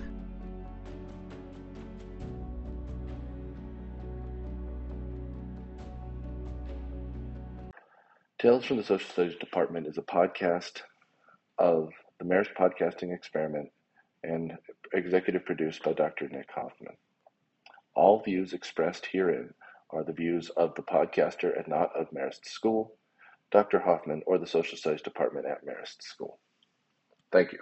Tales 8.46 8.64
from 8.64 8.76
the 8.76 8.84
Social 8.84 9.10
Studies 9.10 9.36
Department 9.40 9.88
is 9.88 9.98
a 9.98 10.02
podcast 10.02 10.82
of 11.58 11.88
the 12.20 12.24
Marist 12.24 12.54
Podcasting 12.56 13.12
Experiment 13.12 13.68
and 14.22 14.52
executive 14.94 15.44
produced 15.44 15.82
by 15.82 15.92
Dr. 15.92 16.28
Nick 16.28 16.48
Hoffman. 16.54 16.94
All 17.96 18.22
views 18.22 18.52
expressed 18.52 19.04
herein 19.06 19.52
are 19.90 20.04
the 20.04 20.12
views 20.12 20.48
of 20.50 20.76
the 20.76 20.82
podcaster 20.82 21.58
and 21.58 21.66
not 21.66 21.90
of 21.96 22.12
Marist 22.12 22.44
School, 22.44 22.94
Dr. 23.50 23.80
Hoffman, 23.80 24.22
or 24.28 24.38
the 24.38 24.46
Social 24.46 24.78
Studies 24.78 25.02
Department 25.02 25.46
at 25.46 25.66
Marist 25.66 26.02
School. 26.02 26.38
Thank 27.32 27.50
you. 27.50 27.58